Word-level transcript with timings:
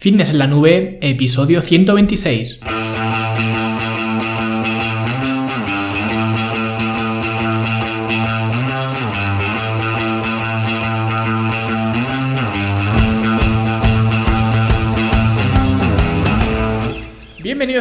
Fitness 0.00 0.30
en 0.30 0.38
la 0.38 0.46
Nube, 0.46 0.98
episodio 1.02 1.60
126. 1.60 2.60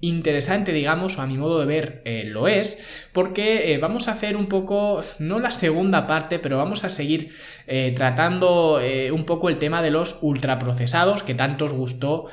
interesante, 0.00 0.72
digamos, 0.72 1.18
o 1.18 1.22
a 1.22 1.26
mi 1.26 1.36
modo 1.36 1.58
de 1.58 1.66
ver 1.66 2.02
eh, 2.04 2.24
lo 2.24 2.46
es, 2.46 3.08
porque 3.12 3.72
eh, 3.72 3.78
vamos 3.78 4.06
a 4.06 4.12
hacer 4.12 4.36
un 4.36 4.46
poco, 4.46 5.00
no 5.18 5.40
la 5.40 5.50
segunda 5.50 6.06
parte, 6.06 6.38
pero 6.38 6.56
vamos 6.56 6.84
a 6.84 6.90
seguir 6.90 7.32
eh, 7.66 7.92
tratando 7.96 8.80
un 9.12 9.24
poco 9.24 9.48
el 9.48 9.58
tema 9.58 9.82
de 9.82 9.90
los 9.90 10.20
ultraprocesados 10.22 11.22
que 11.22 11.34
tanto 11.34 11.64
os 11.64 11.72
gustó 11.72 12.26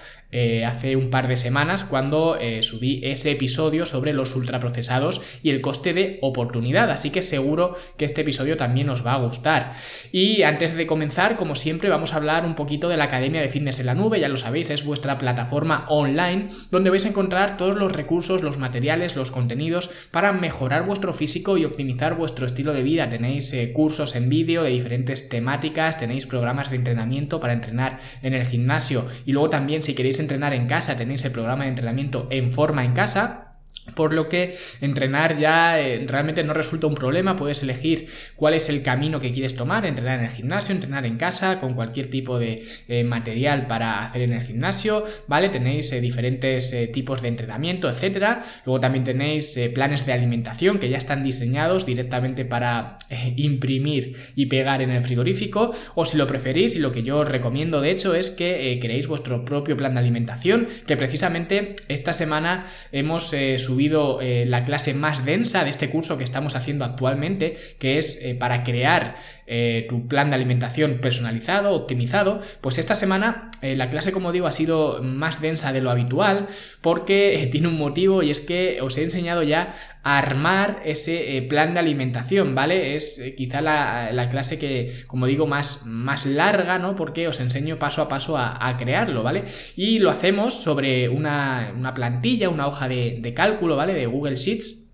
hace 0.65 0.95
un 0.95 1.09
par 1.09 1.27
de 1.27 1.37
semanas 1.37 1.83
cuando 1.83 2.37
subí 2.61 3.01
ese 3.03 3.31
episodio 3.31 3.85
sobre 3.85 4.13
los 4.13 4.35
ultraprocesados 4.35 5.21
y 5.43 5.49
el 5.49 5.61
coste 5.61 5.93
de 5.93 6.19
oportunidad, 6.21 6.91
así 6.91 7.09
que 7.09 7.21
seguro 7.21 7.75
que 7.97 8.05
este 8.05 8.21
episodio 8.21 8.57
también 8.57 8.89
os 8.89 9.05
va 9.05 9.13
a 9.13 9.19
gustar. 9.19 9.73
Y 10.11 10.43
antes 10.43 10.75
de 10.75 10.87
comenzar, 10.87 11.35
como 11.35 11.55
siempre, 11.55 11.89
vamos 11.89 12.13
a 12.13 12.17
hablar 12.17 12.45
un 12.45 12.55
poquito 12.55 12.89
de 12.89 12.97
la 12.97 13.05
Academia 13.05 13.41
de 13.41 13.49
Fitness 13.49 13.79
en 13.79 13.87
la 13.87 13.95
Nube, 13.95 14.19
ya 14.19 14.29
lo 14.29 14.37
sabéis, 14.37 14.69
es 14.69 14.85
vuestra 14.85 15.17
plataforma 15.17 15.85
online 15.89 16.49
donde 16.71 16.89
vais 16.89 17.05
a 17.05 17.09
encontrar 17.09 17.57
todos 17.57 17.75
los 17.75 17.91
recursos, 17.91 18.43
los 18.43 18.57
materiales, 18.57 19.15
los 19.15 19.31
contenidos 19.31 19.89
para 20.11 20.33
mejorar 20.33 20.85
vuestro 20.85 21.13
físico 21.13 21.57
y 21.57 21.65
optimizar 21.65 22.15
vuestro 22.15 22.45
estilo 22.45 22.73
de 22.73 22.83
vida. 22.83 23.09
Tenéis 23.09 23.53
eh, 23.53 23.71
cursos 23.73 24.15
en 24.15 24.29
vídeo 24.29 24.63
de 24.63 24.69
diferentes 24.69 25.29
temáticas, 25.29 25.97
tenéis 25.97 26.25
programas 26.25 26.69
de 26.69 26.77
entrenamiento 26.77 27.39
para 27.39 27.53
entrenar 27.53 27.99
en 28.21 28.33
el 28.33 28.45
gimnasio 28.45 29.05
y 29.25 29.31
luego 29.31 29.49
también 29.49 29.83
si 29.83 29.95
queréis 29.95 30.19
entrenar 30.25 30.53
en 30.53 30.67
casa 30.67 30.97
tenéis 30.97 31.23
el 31.25 31.31
programa 31.31 31.63
de 31.63 31.69
entrenamiento 31.69 32.27
en 32.31 32.51
forma 32.51 32.83
en 32.83 32.93
casa 32.93 33.44
por 33.93 34.13
lo 34.13 34.27
que 34.27 34.55
entrenar 34.81 35.37
ya 35.37 35.79
eh, 35.79 36.03
realmente 36.07 36.43
no 36.43 36.53
resulta 36.53 36.87
un 36.87 36.95
problema, 36.95 37.35
puedes 37.35 37.61
elegir 37.61 38.07
cuál 38.35 38.55
es 38.55 38.69
el 38.69 38.81
camino 38.81 39.19
que 39.19 39.31
quieres 39.31 39.55
tomar, 39.55 39.85
entrenar 39.85 40.19
en 40.19 40.25
el 40.25 40.31
gimnasio, 40.31 40.73
entrenar 40.73 41.05
en 41.05 41.17
casa, 41.17 41.59
con 41.59 41.73
cualquier 41.73 42.09
tipo 42.09 42.39
de 42.39 42.63
eh, 42.87 43.03
material 43.03 43.67
para 43.67 44.03
hacer 44.03 44.23
en 44.23 44.33
el 44.33 44.41
gimnasio, 44.41 45.05
¿vale? 45.27 45.49
Tenéis 45.49 45.91
eh, 45.91 46.01
diferentes 46.01 46.91
tipos 46.93 47.21
de 47.21 47.27
entrenamiento, 47.27 47.89
etcétera. 47.89 48.43
Luego 48.65 48.79
también 48.79 49.03
tenéis 49.03 49.59
planes 49.73 50.05
de 50.05 50.13
alimentación 50.13 50.79
que 50.79 50.89
ya 50.89 50.97
están 50.97 51.23
diseñados 51.23 51.85
directamente 51.85 52.45
para 52.45 52.97
imprimir 53.35 54.15
y 54.35 54.47
pegar 54.47 54.81
en 54.81 54.89
el 54.89 55.03
frigorífico, 55.03 55.73
o 55.93 56.05
si 56.05 56.17
lo 56.17 56.27
preferís, 56.27 56.75
y 56.75 56.79
lo 56.79 56.91
que 56.91 57.03
yo 57.03 57.19
os 57.19 57.27
recomiendo 57.27 57.81
de 57.81 57.91
hecho 57.91 58.15
es 58.15 58.31
que 58.31 58.77
creéis 58.81 59.07
vuestro 59.07 59.45
propio 59.45 59.77
plan 59.77 59.93
de 59.93 59.99
alimentación, 59.99 60.67
que 60.87 60.97
precisamente 60.97 61.75
esta 61.87 62.13
semana 62.13 62.65
hemos 62.91 63.33
subido 63.65 64.21
eh, 64.21 64.45
la 64.45 64.63
clase 64.63 64.93
más 64.93 65.25
densa 65.25 65.63
de 65.63 65.69
este 65.69 65.89
curso 65.89 66.17
que 66.17 66.23
estamos 66.23 66.55
haciendo 66.55 66.85
actualmente, 66.85 67.57
que 67.79 67.97
es 67.97 68.21
eh, 68.21 68.35
para 68.35 68.63
crear 68.63 69.17
eh, 69.47 69.85
tu 69.89 70.07
plan 70.07 70.29
de 70.29 70.35
alimentación 70.35 70.99
personalizado, 71.01 71.73
optimizado, 71.73 72.41
pues 72.61 72.77
esta 72.77 72.95
semana 72.95 73.51
la 73.61 73.89
clase, 73.89 74.11
como 74.11 74.31
digo, 74.31 74.45
ha 74.45 74.51
sido 74.51 75.01
más 75.01 75.41
densa 75.41 75.73
de 75.73 75.81
lo 75.81 75.89
habitual 75.89 76.47
porque 76.81 77.49
tiene 77.51 77.67
un 77.67 77.77
motivo 77.77 78.21
y 78.21 78.29
es 78.29 78.39
que 78.39 78.79
os 78.81 78.95
he 78.97 79.03
enseñado 79.03 79.41
ya 79.41 79.73
armar 80.05 80.83
ese 80.85 81.41
plan 81.49 81.73
de 81.73 81.79
alimentación, 81.79 82.53
¿vale? 82.53 82.95
Es 82.95 83.33
quizá 83.35 83.59
la, 83.59 84.29
clase 84.29 84.59
que, 84.59 84.93
como 85.07 85.25
digo, 85.25 85.47
más, 85.47 85.87
más 85.87 86.27
larga, 86.27 86.77
¿no? 86.77 86.95
Porque 86.95 87.27
os 87.27 87.39
enseño 87.39 87.79
paso 87.79 88.03
a 88.03 88.07
paso 88.07 88.37
a, 88.37 88.77
crearlo, 88.77 89.23
¿vale? 89.23 89.45
Y 89.75 89.97
lo 89.97 90.11
hacemos 90.11 90.53
sobre 90.53 91.09
una, 91.09 91.91
plantilla, 91.95 92.49
una 92.49 92.67
hoja 92.67 92.87
de, 92.87 93.17
de 93.19 93.33
cálculo, 93.33 93.75
¿vale? 93.75 93.95
De 93.95 94.05
Google 94.05 94.35
Sheets 94.35 94.85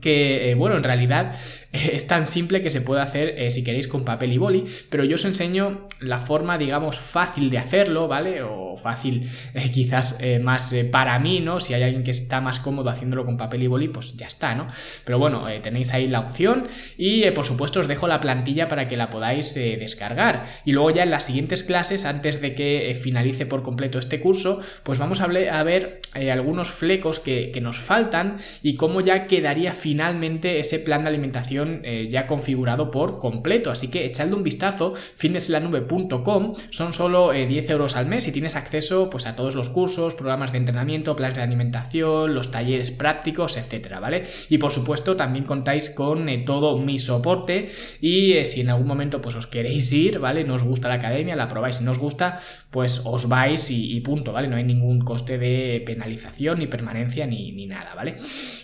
que, 0.00 0.50
eh, 0.50 0.54
bueno, 0.54 0.76
en 0.76 0.82
realidad 0.82 1.36
es 1.70 2.06
tan 2.06 2.26
simple 2.26 2.62
que 2.62 2.70
se 2.70 2.80
puede 2.80 3.02
hacer 3.02 3.34
eh, 3.36 3.50
si 3.50 3.62
queréis 3.62 3.88
con 3.88 4.04
papel 4.04 4.32
y 4.32 4.38
boli, 4.38 4.64
pero 4.88 5.04
yo 5.04 5.16
os 5.16 5.24
enseño 5.26 5.86
la 6.00 6.18
forma, 6.18 6.56
digamos, 6.56 6.98
fácil 6.98 7.50
de 7.50 7.58
hacerlo, 7.58 8.08
¿vale? 8.08 8.42
O 8.42 8.76
fácil 8.78 9.28
eh, 9.52 9.70
quizás 9.70 10.18
más 10.42 10.74
para 10.90 11.18
mí, 11.18 11.40
¿no? 11.40 11.60
Si 11.60 11.74
hay 11.74 11.82
alguien 11.82 12.04
que 12.04 12.10
está 12.10 12.40
más 12.40 12.60
cómodo 12.60 12.88
haciéndolo 12.88 13.26
con 13.26 13.36
papel 13.36 13.62
y 13.64 13.66
boli, 13.66 13.88
pues 13.88 14.16
ya 14.16 14.26
está, 14.26 14.54
¿no? 14.54 14.66
Pero 15.04 15.18
bueno, 15.18 15.46
tenéis 15.62 15.92
ahí 15.92 16.06
la 16.06 16.20
opción 16.20 16.68
y 16.96 17.30
por 17.32 17.44
supuesto 17.44 17.80
os 17.80 17.88
dejo 17.88 18.08
la 18.08 18.20
plantilla 18.20 18.68
para 18.68 18.88
que 18.88 18.96
la 18.96 19.10
podáis 19.10 19.54
descargar. 19.54 20.46
Y 20.64 20.72
luego 20.72 20.90
ya 20.90 21.02
en 21.02 21.10
las 21.10 21.24
siguientes 21.24 21.64
clases, 21.64 22.04
antes 22.04 22.40
de 22.40 22.54
que 22.54 22.98
finalice 23.00 23.46
por 23.46 23.62
completo 23.62 23.98
este 23.98 24.20
curso, 24.20 24.62
pues 24.82 24.98
vamos 24.98 25.20
a, 25.20 25.26
ver 25.26 26.00
algunos 26.32 26.70
flecos 26.70 27.20
que, 27.20 27.50
que 27.52 27.60
nos 27.60 27.78
faltan 27.78 28.38
y 28.62 28.76
cómo 28.76 29.00
ya 29.00 29.26
quedaría 29.26 29.74
finalmente 29.74 30.60
ese 30.60 30.78
plan 30.78 31.02
de 31.02 31.08
alimentación 31.08 31.57
eh, 31.64 32.08
ya 32.10 32.26
configurado 32.26 32.90
por 32.90 33.18
completo. 33.18 33.70
Así 33.70 33.88
que 33.88 34.04
echadle 34.04 34.34
un 34.34 34.42
vistazo, 34.42 34.94
fitnesslanube.com, 34.94 36.54
son 36.70 36.92
solo 36.92 37.32
10 37.32 37.48
eh, 37.48 37.72
euros 37.72 37.96
al 37.96 38.06
mes 38.06 38.26
y 38.28 38.32
tienes 38.32 38.56
acceso 38.56 39.10
pues, 39.10 39.26
a 39.26 39.36
todos 39.36 39.54
los 39.54 39.68
cursos, 39.68 40.14
programas 40.14 40.52
de 40.52 40.58
entrenamiento, 40.58 41.16
planes 41.16 41.36
de 41.36 41.42
alimentación, 41.42 42.34
los 42.34 42.50
talleres 42.50 42.90
prácticos, 42.90 43.56
etcétera, 43.56 44.00
¿vale? 44.00 44.24
Y 44.48 44.58
por 44.58 44.72
supuesto 44.72 45.16
también 45.16 45.44
contáis 45.44 45.90
con 45.90 46.28
eh, 46.28 46.38
todo 46.38 46.78
mi 46.78 46.98
soporte 46.98 47.68
y 48.00 48.34
si 48.44 48.60
en 48.60 48.70
algún 48.70 48.86
momento 48.86 49.20
pues 49.20 49.34
os 49.34 49.46
queréis 49.46 49.92
ir, 49.92 50.18
¿vale? 50.18 50.44
No 50.44 50.54
os 50.54 50.62
gusta 50.62 50.88
la 50.88 50.94
academia, 50.94 51.36
la 51.36 51.48
probáis, 51.48 51.76
si 51.76 51.84
no 51.84 51.92
os 51.92 51.98
gusta, 51.98 52.40
pues 52.70 53.02
os 53.04 53.28
vais 53.28 53.70
y, 53.70 54.00
punto, 54.00 54.32
¿vale? 54.32 54.48
No 54.48 54.56
hay 54.56 54.64
ningún 54.64 55.00
coste 55.00 55.38
de 55.38 55.82
penalización, 55.84 56.58
ni 56.58 56.66
permanencia, 56.66 57.26
ni, 57.26 57.52
ni 57.52 57.66
nada, 57.66 57.94
¿vale? 57.94 58.16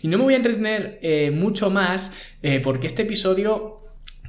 Y 0.02 0.08
no 0.08 0.18
me 0.18 0.24
voy 0.24 0.34
a 0.34 0.36
entretener 0.36 1.00
mucho 1.32 1.70
más 1.70 2.34
eh, 2.42 2.60
porque 2.84 2.88
este 2.88 3.02
episodio 3.02 3.80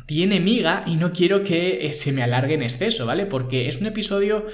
tiene 0.06 0.40
miga 0.40 0.84
y 0.88 0.96
no 0.96 1.12
quiero 1.12 1.44
que 1.44 1.88
eh, 1.88 1.94
se 1.94 2.14
me 2.14 2.24
alargue 2.24 2.54
en 2.54 2.64
exceso, 2.64 3.06
¿vale? 3.06 3.26
Porque 3.26 3.68
es 3.68 3.82
un 3.82 3.88
episodio 3.88 4.46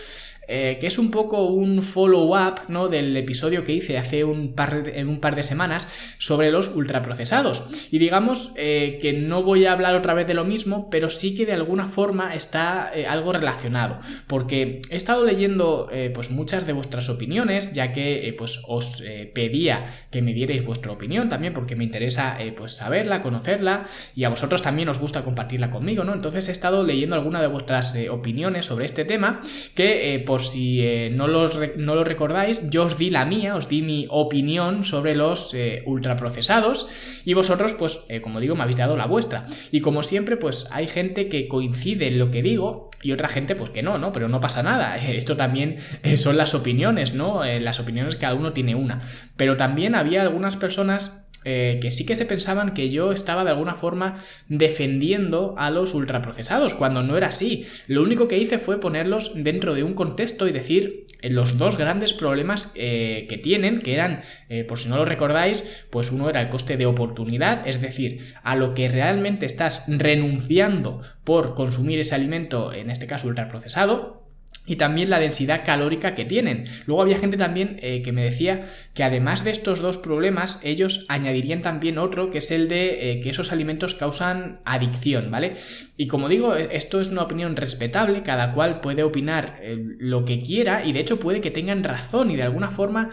eh, 0.48 0.80
que 0.82 0.88
es 0.88 0.98
un 0.98 1.12
poco 1.12 1.46
un 1.46 1.84
follow-up 1.84 2.68
¿no? 2.68 2.90
del 2.90 3.16
episodio 3.16 3.64
que 3.64 3.74
hice 3.74 3.98
hace 3.98 4.24
un 4.24 4.54
par, 4.54 4.84
de, 4.84 5.06
un 5.06 5.20
par 5.20 5.36
de 5.36 5.44
semanas 5.44 5.88
sobre 6.18 6.52
los 6.52 6.76
ultraprocesados. 6.76 7.88
Y 7.92 8.00
digamos 8.00 8.52
eh, 8.56 8.98
que 9.02 9.14
no 9.14 9.44
voy 9.44 9.66
a 9.66 9.72
hablar 9.72 9.96
otra 9.96 10.14
vez 10.14 10.28
de 10.28 10.34
lo 10.34 10.44
mismo, 10.44 10.90
pero 10.90 11.10
sí 11.10 11.36
que 11.36 11.46
de 11.46 11.54
alguna 11.54 11.86
forma 11.86 12.34
está 12.34 12.92
eh, 12.94 13.06
algo 13.06 13.32
relacionado, 13.34 14.00
porque 14.28 14.82
he 14.90 14.96
estado 14.96 15.26
leyendo 15.26 15.90
pues 16.14 16.32
muchas 16.32 16.66
de 16.66 16.74
vuestras 16.74 17.10
opiniones, 17.10 17.74
ya 17.74 17.94
que 17.94 18.34
pues 18.38 18.62
os 18.68 19.04
pedía 19.34 19.86
que 20.10 20.22
me 20.22 20.34
dierais 20.34 20.64
vuestra 20.66 20.92
opinión 20.92 21.30
también, 21.30 21.54
porque 21.54 21.76
me 21.76 21.84
interesa 21.84 22.38
pues 22.56 22.74
saberla, 22.74 23.22
conocerla, 23.22 23.86
y 24.16 24.24
a 24.24 24.30
vosotros 24.30 24.62
también 24.62 24.90
os 24.90 25.00
gusta 25.00 25.24
compartirla 25.24 25.70
conmigo, 25.70 26.04
¿no? 26.04 26.14
Entonces 26.14 26.48
he 26.50 26.52
estado 26.52 26.84
leyendo 26.84 27.16
alguna 27.16 27.42
de 27.42 27.48
vuestras 27.48 27.98
opiniones 28.10 28.66
sobre 28.66 28.86
este 28.86 29.06
tema, 29.06 29.42
que 29.76 30.24
por 30.32 30.44
si 30.44 30.80
eh, 30.80 31.12
no, 31.14 31.28
los, 31.28 31.60
no, 31.76 31.94
lo 31.94 32.06
recordáis, 32.06 32.70
yo 32.70 32.86
os 32.86 32.98
di 32.98 33.10
la 33.10 33.26
mía, 33.26 33.54
os 33.54 33.68
di 33.68 33.82
mi 33.82 34.08
opinión 34.10 34.86
sobre 34.86 35.14
los 35.14 35.54
eh, 35.54 35.84
ultraprocesados 35.86 36.88
y 37.26 37.34
vosotros, 37.34 37.74
pues, 37.74 38.06
eh, 38.08 38.22
como 38.22 38.40
digo, 38.40 38.56
me 38.56 38.64
habéis 38.64 38.78
dado 38.78 38.96
la 38.96 39.08
vuestra. 39.08 39.46
Y 39.74 39.82
como 39.82 40.04
siempre, 40.04 40.38
pues 40.38 40.68
hay 40.72 40.88
gente 40.88 41.28
que 41.28 41.50
coincide 41.50 42.08
en 42.08 42.18
lo 42.18 42.32
que 42.32 42.44
digo 42.44 42.90
y 43.02 43.12
otra 43.12 43.28
gente, 43.28 43.58
pues 43.58 43.72
que 43.72 43.84
no, 43.84 43.98
¿no? 43.98 44.14
Pero 44.14 44.30
no 44.30 44.40
pasa 44.40 44.64
nada. 44.64 44.96
Esto 45.06 45.36
también 45.36 45.80
son 46.16 46.38
las 46.38 46.56
opiniones, 46.56 47.14
¿no? 47.14 47.44
las 47.44 47.82
opiniones 47.82 48.16
cada 48.16 48.34
uno 48.34 48.54
tiene 48.54 48.74
una. 48.74 49.02
Pero 49.36 49.58
también 49.58 49.96
había 49.96 50.22
algunas 50.22 50.56
personas 50.56 51.30
eh, 51.44 51.80
que 51.82 51.92
sí 51.92 52.06
que 52.06 52.16
se 52.16 52.26
pensaban 52.26 52.74
que 52.74 52.90
yo 52.90 53.12
estaba 53.12 53.44
de 53.44 53.52
alguna 53.52 53.74
forma 53.74 54.18
defendiendo 54.48 55.56
a 55.58 55.70
los 55.72 55.94
ultraprocesados, 55.94 56.74
cuando 56.74 57.04
no 57.04 57.18
era 57.18 57.28
así. 57.28 57.66
Lo 57.88 58.04
único 58.04 58.28
que 58.28 58.38
hice 58.38 58.58
fue 58.58 58.80
ponerlos 58.80 59.32
dentro 59.36 59.74
de 59.74 59.84
un 59.84 59.94
contexto 59.94 60.48
y 60.48 60.52
decir 60.52 61.08
eh, 61.22 61.30
los 61.30 61.58
dos 61.58 61.78
grandes 61.78 62.14
problemas 62.14 62.74
eh, 62.76 63.26
que 63.30 63.38
tienen, 63.38 63.82
que 63.82 63.94
eran, 63.94 64.22
por 64.68 64.80
si 64.80 64.90
no 64.90 64.98
lo 64.98 65.06
recordáis, 65.06 65.86
pues 65.90 66.12
uno 66.12 66.30
era 66.30 66.42
el 66.42 66.50
coste 66.50 66.78
de 66.78 66.86
oportunidad, 66.86 67.68
es 67.68 67.82
decir, 67.82 68.34
a 68.44 68.56
lo 68.56 68.74
que 68.74 68.90
realmente 68.90 69.46
estás 69.46 69.86
renunciando 69.88 71.02
por 71.24 71.56
consumir 71.56 72.00
ese 72.00 72.16
alimento, 72.16 72.74
en 72.74 72.90
este 72.90 73.08
caso 73.08 73.28
ultraprocesado, 73.28 74.21
y 74.66 74.76
también 74.76 75.10
la 75.10 75.20
densidad 75.20 75.66
calórica 75.66 76.14
que 76.14 76.26
tienen. 76.26 76.66
Luego 76.86 77.02
había 77.02 77.18
gente 77.18 77.38
también 77.38 77.80
eh, 77.82 78.04
que 78.04 78.12
me 78.12 78.24
decía 78.24 78.68
que 78.94 79.04
además 79.04 79.44
de 79.44 79.52
estos 79.52 79.82
dos 79.82 79.98
problemas, 79.98 80.62
ellos 80.64 81.06
añadirían 81.10 81.62
también 81.62 81.98
otro, 81.98 82.30
que 82.30 82.38
es 82.38 82.52
el 82.52 82.70
de 82.70 83.12
eh, 83.12 83.20
que 83.22 83.32
esos 83.32 83.52
alimentos 83.52 83.96
causan 83.96 84.60
adicción, 84.64 85.32
¿vale? 85.32 85.56
Y 85.98 86.08
como 86.08 86.30
digo, 86.30 86.56
e, 86.56 86.76
esto 86.76 87.02
es 87.02 87.10
una 87.10 87.24
opinión 87.24 87.56
respetable, 87.56 88.22
cada 88.22 88.54
cual 88.54 88.82
puede 88.82 89.04
opinar 89.04 89.60
eh, 89.62 89.78
lo 89.98 90.26
que 90.26 90.44
quiera 90.44 90.86
y 90.86 90.94
de 90.94 91.00
hecho 91.00 91.20
puede 91.20 91.42
que 91.42 91.52
tengan 91.52 91.84
razón 91.84 92.30
y 92.30 92.36
de 92.36 92.44
alguna 92.44 92.70
forma 92.70 93.10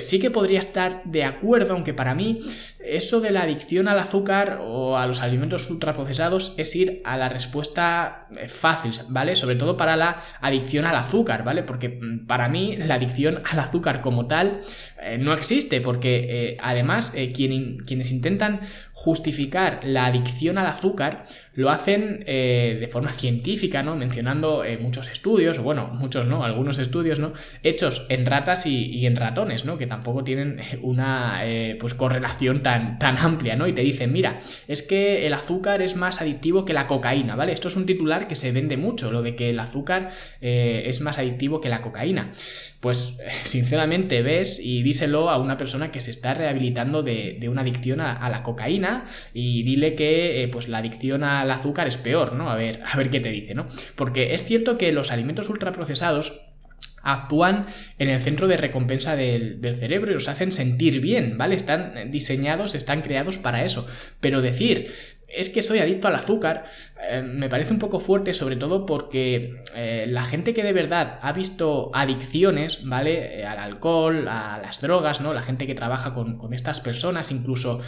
sí 0.00 0.20
que 0.20 0.30
podría 0.30 0.58
estar 0.58 1.02
de 1.06 1.24
acuerdo, 1.24 1.72
aunque 1.72 1.94
para 1.94 2.14
mí 2.14 2.40
eso 2.86 3.20
de 3.20 3.30
la 3.30 3.42
adicción 3.42 3.88
al 3.88 3.98
azúcar 3.98 4.60
o 4.62 4.96
a 4.96 5.06
los 5.06 5.22
alimentos 5.22 5.70
ultraprocesados 5.70 6.54
es 6.58 6.74
ir 6.76 7.00
a 7.04 7.16
la 7.16 7.28
respuesta 7.28 8.26
eh, 8.36 8.48
fácil, 8.48 8.92
¿vale? 9.08 9.36
Sobre 9.36 9.56
todo 9.56 9.76
para 9.76 9.96
la 9.96 10.20
adicción 10.40 10.84
al 10.84 10.96
azúcar, 10.96 11.44
¿vale? 11.44 11.62
Porque 11.62 11.88
mm, 11.88 12.26
para 12.26 12.48
mí 12.48 12.76
la 12.76 12.94
adicción 12.94 13.42
al 13.50 13.58
azúcar 13.58 14.00
como 14.00 14.26
tal 14.26 14.60
eh, 15.02 15.18
no 15.18 15.32
existe, 15.32 15.80
porque 15.80 16.26
eh, 16.28 16.56
además 16.60 17.14
quienes 17.34 18.10
intentan 18.10 18.60
justificar 18.92 19.80
la 19.82 20.06
adicción 20.06 20.58
al 20.58 20.66
azúcar 20.66 21.24
lo 21.54 21.70
hacen 21.70 22.24
de 22.24 22.88
forma 22.90 23.12
científica, 23.12 23.82
¿no? 23.82 23.96
Mencionando 23.96 24.64
muchos 24.80 25.10
estudios, 25.10 25.58
bueno, 25.58 25.88
muchos 25.88 26.26
no, 26.26 26.44
algunos 26.44 26.78
estudios, 26.78 27.18
¿no? 27.18 27.32
Hechos 27.62 28.06
en 28.08 28.26
ratas 28.26 28.66
y, 28.66 29.06
en 29.06 29.14
ratones, 29.16 29.64
¿no? 29.64 29.78
Que 29.78 29.86
tampoco 29.86 30.24
tienen 30.24 30.60
una 30.82 31.42
pues 31.78 31.94
correlación 31.94 32.62
tan, 32.62 32.73
tan 32.98 33.18
amplia, 33.18 33.56
¿no? 33.56 33.66
Y 33.66 33.72
te 33.72 33.82
dicen, 33.82 34.12
mira, 34.12 34.40
es 34.68 34.82
que 34.82 35.26
el 35.26 35.34
azúcar 35.34 35.82
es 35.82 35.96
más 35.96 36.20
adictivo 36.20 36.64
que 36.64 36.72
la 36.72 36.86
cocaína, 36.86 37.36
¿vale? 37.36 37.52
Esto 37.52 37.68
es 37.68 37.76
un 37.76 37.86
titular 37.86 38.28
que 38.28 38.34
se 38.34 38.52
vende 38.52 38.76
mucho, 38.76 39.10
lo 39.10 39.22
de 39.22 39.36
que 39.36 39.50
el 39.50 39.60
azúcar 39.60 40.10
eh, 40.40 40.84
es 40.86 41.00
más 41.00 41.18
adictivo 41.18 41.60
que 41.60 41.68
la 41.68 41.82
cocaína. 41.82 42.32
Pues 42.80 43.18
sinceramente 43.44 44.22
ves 44.22 44.60
y 44.60 44.82
díselo 44.82 45.30
a 45.30 45.38
una 45.38 45.56
persona 45.56 45.90
que 45.90 46.00
se 46.00 46.10
está 46.10 46.34
rehabilitando 46.34 47.02
de, 47.02 47.38
una 47.48 47.62
adicción 47.62 48.00
a, 48.00 48.28
la 48.28 48.42
cocaína 48.42 49.04
y 49.32 49.62
dile 49.62 49.94
que 49.94 50.42
eh, 50.42 50.48
pues 50.48 50.68
la 50.68 50.78
adicción 50.78 51.24
al 51.24 51.50
azúcar 51.50 51.86
es 51.86 51.96
peor, 51.96 52.34
¿no? 52.34 52.50
A 52.50 52.56
ver, 52.56 52.82
a 52.84 52.96
ver 52.96 53.10
qué 53.10 53.20
te 53.20 53.30
dice, 53.30 53.54
¿no? 53.54 53.68
Porque 53.96 54.34
es 54.34 54.44
cierto 54.44 54.78
que 54.78 54.92
los 54.92 55.12
alimentos 55.12 55.48
ultraprocesados 55.48 56.53
actúan 57.04 57.66
en 57.98 58.08
el 58.08 58.20
centro 58.20 58.48
de 58.48 58.56
recompensa 58.56 59.14
del, 59.14 59.60
cerebro 59.78 60.10
y 60.10 60.14
los 60.14 60.28
hacen 60.28 60.52
sentir 60.52 61.00
bien, 61.00 61.36
¿vale? 61.38 61.54
Están 61.54 62.10
diseñados, 62.10 62.74
están 62.74 63.02
creados 63.02 63.38
para 63.38 63.64
eso. 63.64 63.86
Pero 64.20 64.40
decir, 64.40 64.90
es 65.28 65.50
que 65.50 65.62
soy 65.62 65.78
adicto 65.78 66.08
al 66.08 66.14
azúcar, 66.14 66.64
eh, 67.10 67.22
me 67.22 67.48
parece 67.48 67.72
un 67.72 67.78
poco 67.78 68.00
fuerte, 68.00 68.32
sobre 68.32 68.56
todo 68.56 68.86
porque 68.86 69.62
eh, 69.74 70.06
la 70.08 70.24
gente 70.24 70.54
que 70.54 70.62
de 70.62 70.72
verdad 70.72 71.18
ha 71.22 71.32
visto 71.32 71.90
adicciones, 71.92 72.84
¿vale? 72.84 73.40
Eh, 73.40 73.44
al 73.44 73.58
alcohol, 73.58 74.28
a 74.28 74.60
las 74.62 74.80
drogas, 74.80 75.20
¿no? 75.20 75.34
La 75.34 75.42
gente 75.42 75.66
que 75.66 75.74
trabaja 75.74 76.14
con, 76.14 76.38
con 76.38 76.54
estas 76.54 76.80
personas, 76.80 77.32
incluso 77.32 77.82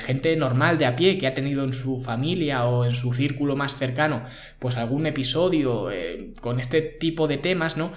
gente 0.00 0.36
normal 0.36 0.76
de 0.76 0.86
a 0.86 0.96
pie 0.96 1.16
que 1.16 1.26
ha 1.26 1.34
tenido 1.34 1.64
en 1.64 1.72
su 1.72 2.00
familia 2.00 2.66
o 2.66 2.84
en 2.84 2.94
su 2.94 3.14
círculo 3.14 3.56
más 3.56 3.78
cercano, 3.78 4.24
pues 4.58 4.76
algún 4.76 5.06
episodio 5.06 5.88
con 6.40 6.60
este 6.60 6.82
tipo 6.82 7.26
de 7.26 7.38
temas, 7.38 7.76
¿no? 7.76 7.92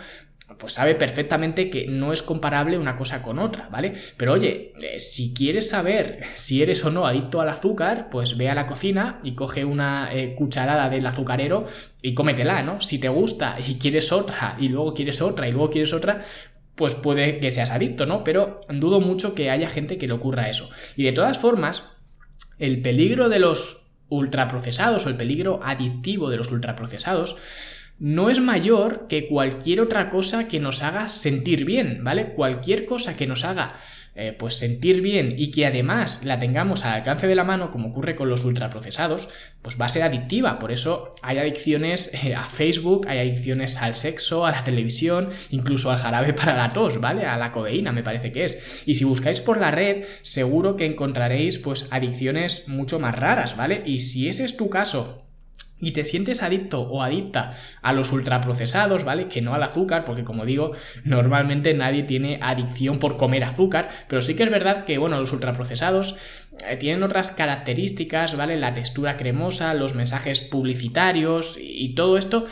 Pues 0.57 0.73
sabe 0.73 0.95
perfectamente 0.95 1.69
que 1.69 1.87
no 1.87 2.13
es 2.13 2.21
comparable 2.21 2.77
una 2.77 2.95
cosa 2.95 3.21
con 3.21 3.39
otra, 3.39 3.69
¿vale? 3.69 3.93
Pero 4.17 4.33
oye, 4.33 4.73
eh, 4.81 4.99
si 4.99 5.33
quieres 5.33 5.69
saber 5.69 6.21
si 6.33 6.61
eres 6.61 6.83
o 6.85 6.91
no 6.91 7.05
adicto 7.05 7.41
al 7.41 7.49
azúcar, 7.49 8.09
pues 8.09 8.37
ve 8.37 8.49
a 8.49 8.55
la 8.55 8.67
cocina 8.67 9.19
y 9.23 9.35
coge 9.35 9.65
una 9.65 10.09
eh, 10.13 10.35
cucharada 10.35 10.89
del 10.89 11.05
azucarero 11.05 11.67
y 12.01 12.13
cómetela, 12.13 12.63
¿no? 12.63 12.81
Si 12.81 12.99
te 12.99 13.09
gusta 13.09 13.57
y 13.65 13.75
quieres 13.75 14.11
otra 14.11 14.57
y 14.59 14.69
luego 14.69 14.93
quieres 14.93 15.21
otra 15.21 15.47
y 15.47 15.51
luego 15.51 15.69
quieres 15.71 15.93
otra, 15.93 16.21
pues 16.75 16.95
puede 16.95 17.39
que 17.39 17.51
seas 17.51 17.71
adicto, 17.71 18.05
¿no? 18.05 18.23
Pero 18.23 18.61
dudo 18.69 19.01
mucho 19.01 19.35
que 19.35 19.51
haya 19.51 19.69
gente 19.69 19.97
que 19.97 20.07
le 20.07 20.13
ocurra 20.13 20.49
eso. 20.49 20.69
Y 20.95 21.03
de 21.03 21.11
todas 21.11 21.37
formas, 21.37 21.97
el 22.57 22.81
peligro 22.81 23.29
de 23.29 23.39
los 23.39 23.87
ultraprocesados 24.09 25.05
o 25.05 25.09
el 25.09 25.15
peligro 25.15 25.61
adictivo 25.63 26.29
de 26.29 26.37
los 26.37 26.51
ultraprocesados 26.51 27.37
no 28.01 28.31
es 28.31 28.39
mayor 28.39 29.05
que 29.07 29.27
cualquier 29.27 29.79
otra 29.79 30.09
cosa 30.09 30.47
que 30.47 30.59
nos 30.59 30.81
haga 30.81 31.07
sentir 31.07 31.65
bien, 31.65 32.03
¿vale? 32.03 32.33
Cualquier 32.33 32.87
cosa 32.87 33.15
que 33.15 33.27
nos 33.27 33.45
haga 33.45 33.75
eh, 34.15 34.35
pues 34.37 34.55
sentir 34.55 35.01
bien 35.01 35.35
y 35.37 35.51
que 35.51 35.67
además 35.67 36.25
la 36.25 36.39
tengamos 36.39 36.83
al 36.83 36.95
alcance 36.95 37.27
de 37.27 37.35
la 37.35 37.43
mano, 37.43 37.69
como 37.69 37.89
ocurre 37.89 38.15
con 38.15 38.27
los 38.27 38.43
ultraprocesados, 38.43 39.29
pues 39.61 39.79
va 39.79 39.85
a 39.85 39.89
ser 39.89 40.01
adictiva. 40.01 40.57
Por 40.57 40.71
eso 40.71 41.13
hay 41.21 41.37
adicciones 41.37 42.11
eh, 42.25 42.33
a 42.33 42.43
Facebook, 42.43 43.05
hay 43.07 43.19
adicciones 43.19 43.77
al 43.77 43.95
sexo, 43.95 44.47
a 44.47 44.51
la 44.51 44.63
televisión, 44.63 45.29
incluso 45.51 45.91
al 45.91 45.99
jarabe 45.99 46.33
para 46.33 46.57
la 46.57 46.73
tos, 46.73 46.99
¿vale? 46.99 47.27
A 47.27 47.37
la 47.37 47.51
codeína, 47.51 47.91
me 47.91 48.01
parece 48.01 48.31
que 48.31 48.45
es. 48.45 48.81
Y 48.87 48.95
si 48.95 49.03
buscáis 49.03 49.41
por 49.41 49.59
la 49.59 49.69
red, 49.69 50.05
seguro 50.23 50.75
que 50.75 50.87
encontraréis 50.87 51.59
pues 51.59 51.87
adicciones 51.91 52.67
mucho 52.67 52.99
más 52.99 53.15
raras, 53.15 53.55
¿vale? 53.55 53.83
Y 53.85 53.99
si 53.99 54.27
ese 54.27 54.43
es 54.43 54.57
tu 54.57 54.71
caso, 54.71 55.30
y 55.81 55.91
te 55.91 56.05
sientes 56.05 56.43
adicto 56.43 56.81
o 56.81 57.01
adicta 57.01 57.53
a 57.81 57.93
los 57.93 58.11
ultraprocesados, 58.11 59.03
¿vale? 59.03 59.27
Que 59.27 59.41
no 59.41 59.53
al 59.53 59.63
azúcar, 59.63 60.05
porque 60.05 60.23
como 60.23 60.45
digo, 60.45 60.71
normalmente 61.03 61.73
nadie 61.73 62.03
tiene 62.03 62.39
adicción 62.41 62.99
por 62.99 63.17
comer 63.17 63.43
azúcar, 63.43 63.89
pero 64.07 64.21
sí 64.21 64.35
que 64.35 64.43
es 64.43 64.51
verdad 64.51 64.85
que, 64.85 64.97
bueno, 64.97 65.19
los 65.19 65.33
ultraprocesados 65.33 66.17
eh, 66.69 66.77
tienen 66.77 67.03
otras 67.03 67.31
características, 67.31 68.37
¿vale? 68.37 68.57
La 68.57 68.73
textura 68.73 69.17
cremosa, 69.17 69.73
los 69.73 69.95
mensajes 69.95 70.39
publicitarios 70.39 71.57
y 71.59 71.95
todo 71.95 72.17
esto 72.17 72.45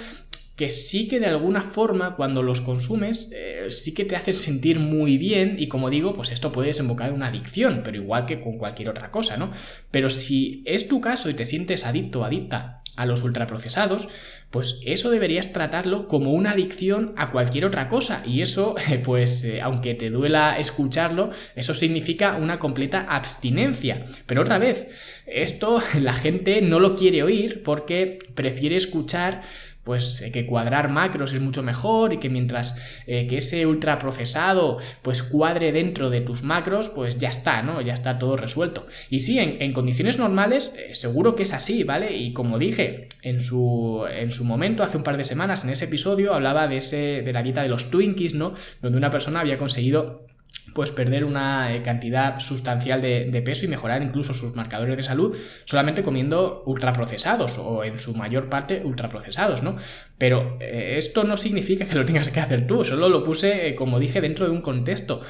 que 0.60 0.70
sí 0.70 1.08
que 1.08 1.22
de 1.22 1.28
alguna 1.28 1.62
forma 1.62 2.18
cuando 2.18 2.44
los 2.44 2.60
consumes 2.60 3.32
eh, 3.34 3.68
sí 3.70 3.94
que 3.94 4.04
te 4.04 4.18
hacen 4.18 4.34
sentir 4.34 4.78
muy 4.78 5.18
bien 5.18 5.56
y 5.58 5.70
como 5.70 5.90
digo, 5.90 6.14
pues 6.18 6.34
esto 6.34 6.52
puede 6.52 6.68
desembocar 6.68 7.08
en 7.08 7.16
una 7.16 7.28
adicción, 7.28 7.80
pero 7.82 7.96
igual 7.96 8.25
que 8.25 8.42
con 8.42 8.58
cualquier 8.58 8.90
otra 8.90 9.10
cosa, 9.10 9.38
¿no? 9.38 9.54
Pero 9.90 10.10
si 10.10 10.62
es 10.66 10.90
tu 10.90 11.00
caso 11.00 11.30
y 11.30 11.34
te 11.34 11.46
sientes 11.46 11.86
adicto 11.86 12.20
o 12.20 12.24
adicta 12.25 12.79
a 13.00 13.06
los 13.06 13.24
ultraprocesados, 13.24 14.10
pues 14.51 14.81
eso 14.86 15.10
deberías 15.10 15.54
tratarlo 15.54 16.10
como 16.10 16.34
una 16.34 16.51
adicción 16.51 17.13
a 17.16 17.31
cualquier 17.31 17.63
otra 17.63 17.88
cosa. 17.88 18.24
Y 18.25 18.42
eso, 18.42 18.75
pues 19.06 19.46
eh, 19.46 19.62
aunque 19.62 19.94
te 19.96 20.10
duela 20.10 20.60
escucharlo, 20.60 21.30
eso 21.56 21.74
significa 21.74 22.36
una 22.36 22.60
completa 22.60 23.06
abstinencia. 23.10 24.04
Pero 24.25 24.42
otra 24.42 24.60
vez, 24.60 25.24
esto 25.25 25.81
la 26.01 26.13
gente 26.13 26.62
no 26.62 26.80
lo 26.80 26.96
quiere 26.96 27.24
oír 27.24 27.63
porque 27.63 28.18
prefiere 28.36 28.75
escuchar 28.75 29.44
pues 29.89 30.21
eh, 30.21 30.31
que 30.31 30.45
cuadrar 30.45 30.91
macros 30.91 31.33
es 31.33 31.41
mucho 31.41 31.63
mejor 31.63 32.13
y 32.13 32.18
que 32.18 32.30
mientras 32.30 33.01
eh, 33.07 33.25
que 33.25 33.39
ese 33.39 33.65
ultraprocesado 33.65 34.77
pues 35.01 35.24
cuadre 35.24 35.71
dentro 35.71 36.12
de 36.12 36.21
tus 36.21 36.44
macros, 36.44 36.89
pues 36.89 37.18
ya 37.18 37.30
está, 37.30 37.63
¿no? 37.63 37.81
Ya 37.81 37.94
está 37.94 38.19
todo 38.19 38.38
resuelto. 38.38 38.86
Y 39.09 39.21
sí, 39.21 39.39
en, 39.39 39.74
condiciones 39.74 40.19
normales 40.19 40.75
eh, 40.77 40.94
seguro 40.94 41.36
que 41.36 41.41
es 41.41 41.53
así, 41.53 41.83
¿vale? 41.83 42.15
Y 42.15 42.33
como 42.33 42.60
dije 42.60 43.08
en 43.24 43.41
su, 43.41 44.05
en 44.08 44.31
su 44.31 44.46
momento, 44.46 44.84
hace 44.84 44.96
un 44.96 45.03
par 45.03 45.17
de 45.17 45.24
semanas, 45.24 45.63
en 45.63 45.72
ese 45.72 45.86
episodio, 45.86 46.36
hablaba 46.36 46.67
de, 46.67 46.77
ese, 46.77 47.24
de 47.24 47.34
la 47.34 47.41
dieta 47.41 47.63
de 47.63 47.69
los 47.69 47.89
Twinkies, 47.89 48.36
¿no? 48.36 48.53
Donde 48.84 48.96
una 48.96 49.10
persona 49.10 49.39
había 49.39 49.58
conseguido 49.58 50.28
pues 50.74 50.92
perder 50.92 51.26
una 51.26 51.74
eh, 51.74 51.82
cantidad 51.82 52.40
sustancial 52.40 53.02
de, 53.02 53.42
peso 53.46 53.66
y 53.66 53.70
mejorar 53.70 54.02
incluso 54.02 54.34
sus 54.34 54.56
marcadores 54.56 54.98
de 54.98 55.04
salud 55.04 55.36
solamente 55.66 56.04
comiendo 56.04 56.64
ultraprocesados 56.66 57.58
o 57.58 57.84
en 57.84 57.98
su 58.00 58.14
mayor 58.16 58.50
parte 58.50 58.82
ultraprocesados, 58.84 59.64
¿no? 59.64 59.78
Pero 60.18 60.58
eh, 60.60 60.96
esto 60.98 61.24
no 61.24 61.38
significa 61.38 61.86
que 61.86 61.96
lo 61.96 62.06
tengas 62.06 62.30
que 62.30 62.40
hacer 62.40 62.68
tú, 62.68 62.84
solo 62.84 63.08
lo 63.10 63.24
puse, 63.24 63.70
eh, 63.70 63.76
como 63.76 64.00
dije, 64.00 64.22
dentro 64.22 64.46
de 64.46 64.52
un 64.52 64.62
contexto. 64.62 65.22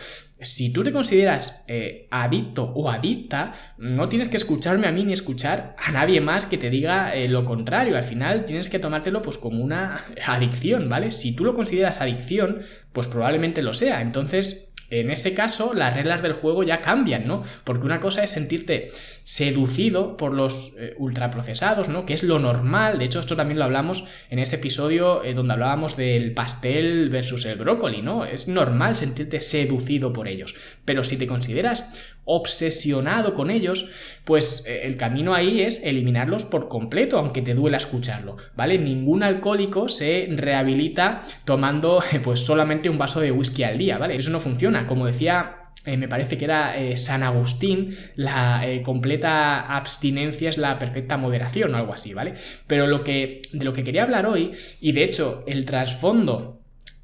Si 0.41 0.71
tú 0.71 0.83
te 0.83 0.93
consideras 0.93 1.65
adicto 2.11 2.63
o 2.63 2.89
adicta, 2.89 3.51
no 3.77 4.07
tienes 4.07 4.29
que 4.29 4.37
escucharme 4.37 4.87
a 4.87 4.91
mí 4.93 5.03
ni 5.03 5.11
escuchar 5.11 5.75
a 5.77 5.91
nadie 5.91 6.21
más 6.21 6.45
que 6.45 6.57
te 6.57 6.69
diga 6.69 7.13
lo 7.27 7.43
contrario. 7.43 7.97
Al 7.97 8.05
final 8.05 8.45
tienes 8.45 8.69
que 8.69 8.79
tomártelo 8.79 9.21
pues 9.21 9.37
como 9.37 9.61
una 9.61 9.99
adicción, 10.25 10.87
¿vale? 10.87 11.11
Si 11.11 11.35
tú 11.35 11.43
lo 11.43 11.53
consideras 11.53 11.99
adicción, 11.99 12.61
pues 12.93 13.07
probablemente 13.07 13.61
lo 13.61 13.73
sea. 13.73 14.01
Entonces, 14.01 14.68
en 14.89 15.11
ese 15.11 15.33
caso, 15.33 15.73
las 15.73 15.95
reglas 15.95 16.21
del 16.21 16.33
juego 16.33 16.63
ya 16.63 16.81
cambian, 16.81 17.27
¿no? 17.27 17.43
Porque 17.63 17.85
una 17.85 17.99
cosa 17.99 18.23
es 18.23 18.31
sentirte 18.31 18.91
seducido 19.23 20.17
por 20.17 20.33
los 20.33 20.73
eh, 20.79 20.95
ultraprocesados, 20.97 21.89
¿no? 21.89 22.05
Que 22.05 22.13
es 22.13 22.23
lo 22.23 22.39
normal. 22.39 22.99
De 22.99 23.05
hecho, 23.05 23.19
esto 23.19 23.35
también 23.35 23.59
lo 23.59 23.65
hablamos 23.65 24.05
en 24.29 24.39
ese 24.39 24.55
episodio 24.55 25.23
eh, 25.23 25.33
donde 25.33 25.53
hablábamos 25.53 25.95
del 25.97 26.33
pastel 26.33 27.09
versus 27.09 27.45
el 27.45 27.57
brócoli, 27.57 28.01
¿no? 28.01 28.25
Es 28.25 28.47
normal 28.47 28.97
sentirte 28.97 29.41
seducido 29.41 30.13
por 30.13 30.27
ellos. 30.27 30.55
Pero 30.89 31.03
si 31.03 31.17
te 31.17 31.27
consideras 31.27 32.17
obsesionado 32.25 33.35
con 33.35 33.51
ellos, 33.51 33.91
pues 34.25 34.63
eh, 34.65 34.87
el 34.87 34.97
camino 34.97 35.35
ahí 35.35 35.61
es 35.61 35.83
eliminarlos 35.83 36.45
por 36.45 36.67
completo, 36.67 37.19
aunque 37.19 37.43
te 37.43 37.53
duela 37.53 37.77
escucharlo, 37.77 38.37
¿vale? 38.55 38.79
Ningún 38.79 39.21
alcohólico 39.21 39.87
se 39.87 40.27
rehabilita 40.31 41.21
tomando 41.45 42.01
pues 42.23 42.39
solamente 42.39 42.89
un 42.89 42.97
vaso 42.97 43.19
de 43.19 43.31
whisky 43.31 43.61
al 43.61 43.77
día, 43.77 43.99
¿vale? 43.99 44.15
Eso 44.15 44.31
no 44.31 44.39
funciona. 44.39 44.87
Como 44.87 45.05
decía 45.05 45.57
eh, 45.85 45.95
me 45.95 46.07
parece 46.07 46.39
que 46.39 46.45
era 46.45 46.75
eh, 46.75 46.97
San 46.97 47.21
Agustín, 47.21 47.95
la 48.15 48.63
completa 48.83 49.59
abstinencia 49.59 50.49
es 50.49 50.57
la 50.57 50.79
perfecta 50.79 51.17
moderación 51.17 51.75
o 51.75 51.77
algo 51.77 51.93
así, 51.93 52.15
¿vale? 52.15 52.33
Pero 52.65 52.87
lo 52.87 53.03
que, 53.03 53.43
de 53.53 53.63
lo 53.63 53.73
que 53.73 53.83
quería 53.83 54.01
hablar 54.01 54.25
hoy, 54.25 54.53
y 54.81 54.93
de 54.93 55.03
hecho 55.03 55.43
el 55.45 55.65
trasfondo 55.65 56.59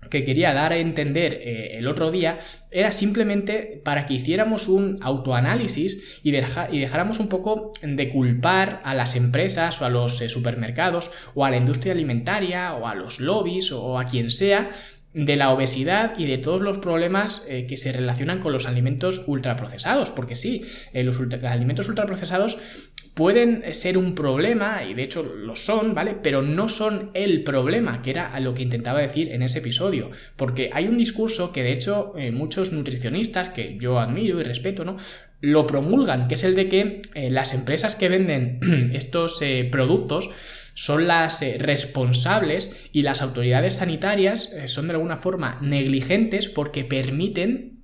que 0.09 0.23
quería 0.23 0.53
dar 0.53 0.71
a 0.71 0.77
entender 0.77 1.41
el 1.43 1.87
otro 1.87 2.11
día 2.11 2.39
era 2.71 2.91
simplemente 2.91 3.81
para 3.83 4.05
que 4.05 4.15
hiciéramos 4.15 4.67
un 4.67 4.99
autoanálisis 5.01 6.19
y, 6.23 6.29
y, 6.29 6.79
dejáramos 6.79 7.19
un 7.19 7.29
poco 7.29 7.71
de 7.81 8.09
culpar 8.09 8.81
a 8.83 8.93
las 8.93 9.15
empresas 9.15 9.81
o 9.81 9.85
a 9.85 9.89
los 9.89 10.17
supermercados 10.17 11.11
o 11.33 11.45
a 11.45 11.51
la 11.51 11.57
industria 11.57 11.93
alimentaria 11.93 12.73
o 12.75 12.87
a 12.87 12.95
los 12.95 13.19
lobbies 13.19 13.71
o 13.71 13.99
a 13.99 14.07
quien 14.07 14.31
sea 14.31 14.71
de 15.15 15.37
la 15.37 15.51
obesidad 15.51 16.19
y 16.19 16.25
de 16.25 16.37
todos 16.37 16.59
los 16.59 16.79
problemas 16.79 17.47
eh, 17.49 17.65
que 17.67 17.77
se 17.77 17.93
relacionan 17.93 18.41
con 18.41 18.51
los 18.51 18.67
alimentos 18.67 19.23
ultraprocesados, 19.27 20.09
porque 20.09 20.35
sí, 20.35 20.65
eh, 20.91 21.03
los, 21.03 21.17
alimentos 21.43 21.87
ultraprocesados 21.87 22.57
pueden 23.13 23.73
ser 23.73 23.97
un 23.97 24.13
problema, 24.13 24.83
y 24.83 24.93
de 24.93 25.03
hecho 25.03 25.23
lo 25.23 25.55
son, 25.55 25.95
¿vale? 25.95 26.17
Pero 26.21 26.41
no 26.41 26.67
son 26.67 27.11
el 27.13 27.43
problema, 27.43 28.01
que 28.01 28.09
era 28.09 28.37
lo 28.41 28.53
que 28.53 28.63
intentaba 28.63 28.99
decir 28.99 29.31
en 29.31 29.41
ese 29.41 29.59
episodio, 29.59 30.11
porque 30.35 30.69
hay 30.73 30.89
un 30.89 30.97
discurso 30.97 31.53
que 31.53 31.63
de 31.63 31.71
hecho 31.71 32.11
eh, 32.17 32.33
muchos 32.33 32.73
nutricionistas, 32.73 33.47
que 33.47 33.77
yo 33.79 33.99
admiro 33.99 34.41
y 34.41 34.43
respeto, 34.43 34.83
¿no? 34.83 34.97
Lo 35.39 35.65
promulgan, 35.65 36.27
que 36.27 36.33
es 36.33 36.43
el 36.43 36.55
de 36.55 36.67
que 36.67 37.01
las 37.29 37.53
empresas 37.53 37.95
que 37.95 38.09
venden 38.09 38.59
estos 38.93 39.39
productos, 39.71 40.31
son 40.75 41.07
las 41.07 41.41
eh, 41.41 41.55
responsables 41.57 42.89
y 42.91 43.01
las 43.01 43.21
autoridades 43.21 43.77
sanitarias 43.77 44.53
eh, 44.53 44.67
son 44.67 44.87
de 44.87 44.93
alguna 44.93 45.17
forma 45.17 45.57
negligentes 45.61 46.47
porque 46.47 46.83
permiten 46.83 47.79